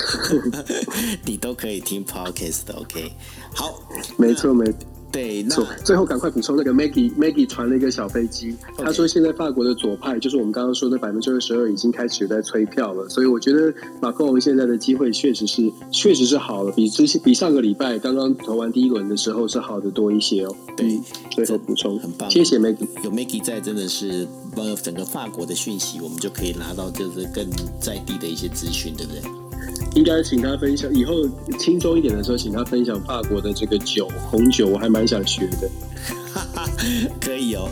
[1.24, 2.74] 你都可以听 Podcast 的。
[2.74, 3.12] OK，
[3.54, 3.78] 好，
[4.18, 4.64] 没错没。
[5.12, 20.54] 对，那最后赶快补充那个 Maggie Maggie 传了一个小飞机，他说现在法国的左派就是我们刚刚说的百分之二十二已经开始在催票了，所以我觉得马克龙现在的机会确实是确实是好了，比之前比上个礼拜刚刚投完第一轮的时候是好的多一些哦。
[20.76, 21.00] 对，
[21.30, 27.44] 最后补充很棒，谢谢 Maggie，有 Maggie 在真的是帮整个法国的讯息，我们就可以拿到就是更
[27.80, 29.49] 在地的一些资讯，对不对？
[29.94, 31.14] 应该请他分享，以后
[31.58, 35.70] 轻松一点的时候，请他分享法国的这个酒红酒，我还蛮想学的。
[37.20, 37.68] 可以哦，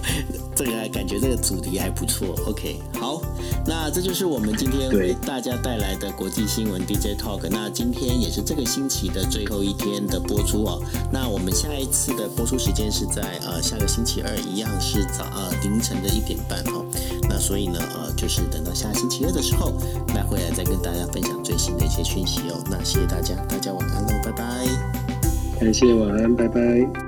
[0.58, 2.34] 这个感觉这个主题还不错。
[2.48, 3.22] OK，好，
[3.64, 7.46] 那这就是我们今天为大家带来的国际新闻 DJ Talk。
[7.48, 10.82] 那今天也是这个星期的最后一天的播出哦。
[11.12, 16.84] 那我们下一次的播出时间是在呃下个星期二，一样是早呃凌晨的一点半哦。
[17.28, 19.72] 那所以呢呃就是等到下星期二的时候，
[20.08, 22.58] 那回来再跟大家分享最新的一些讯息哦。
[22.68, 24.66] 那谢谢大家，大家晚安喽，拜拜。
[25.60, 27.07] 感谢晚安，拜拜。